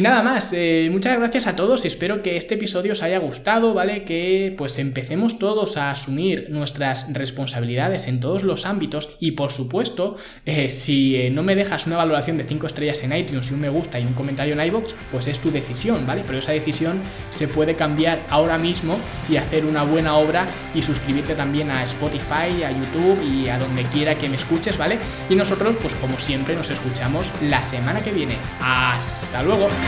Y 0.00 0.02
nada 0.02 0.22
más, 0.22 0.54
eh, 0.56 0.88
muchas 0.90 1.18
gracias 1.18 1.46
a 1.46 1.54
todos, 1.54 1.84
espero 1.84 2.22
que 2.22 2.38
este 2.38 2.54
episodio 2.54 2.92
os 2.92 3.02
haya 3.02 3.18
gustado, 3.18 3.74
¿vale? 3.74 4.02
Que 4.04 4.54
pues 4.56 4.78
empecemos 4.78 5.38
todos 5.38 5.76
a 5.76 5.90
asumir 5.90 6.46
nuestras 6.48 7.12
responsabilidades 7.12 8.08
en 8.08 8.18
todos 8.18 8.42
los 8.42 8.64
ámbitos 8.64 9.18
y 9.20 9.32
por 9.32 9.52
supuesto, 9.52 10.16
eh, 10.46 10.70
si 10.70 11.16
eh, 11.16 11.28
no 11.28 11.42
me 11.42 11.54
dejas 11.54 11.86
una 11.86 11.98
valoración 11.98 12.38
de 12.38 12.44
5 12.44 12.66
estrellas 12.66 13.04
en 13.04 13.14
iTunes 13.14 13.50
y 13.50 13.52
un 13.52 13.60
me 13.60 13.68
gusta 13.68 14.00
y 14.00 14.06
un 14.06 14.14
comentario 14.14 14.54
en 14.54 14.66
iBox, 14.68 14.96
pues 15.12 15.26
es 15.26 15.38
tu 15.38 15.50
decisión, 15.50 16.06
¿vale? 16.06 16.24
Pero 16.26 16.38
esa 16.38 16.52
decisión 16.52 17.02
se 17.28 17.46
puede 17.46 17.74
cambiar 17.74 18.20
ahora 18.30 18.56
mismo 18.56 18.96
y 19.28 19.36
hacer 19.36 19.66
una 19.66 19.82
buena 19.82 20.16
obra 20.16 20.46
y 20.74 20.80
suscribirte 20.80 21.34
también 21.34 21.70
a 21.70 21.84
Spotify, 21.84 22.62
a 22.64 22.70
YouTube 22.70 23.22
y 23.22 23.50
a 23.50 23.58
donde 23.58 23.82
quiera 23.82 24.16
que 24.16 24.30
me 24.30 24.36
escuches, 24.36 24.78
¿vale? 24.78 24.98
Y 25.28 25.34
nosotros, 25.34 25.76
pues 25.82 25.94
como 25.96 26.18
siempre, 26.18 26.56
nos 26.56 26.70
escuchamos 26.70 27.30
la 27.42 27.62
semana 27.62 28.00
que 28.00 28.12
viene. 28.12 28.38
Hasta 28.62 29.42
luego. 29.42 29.68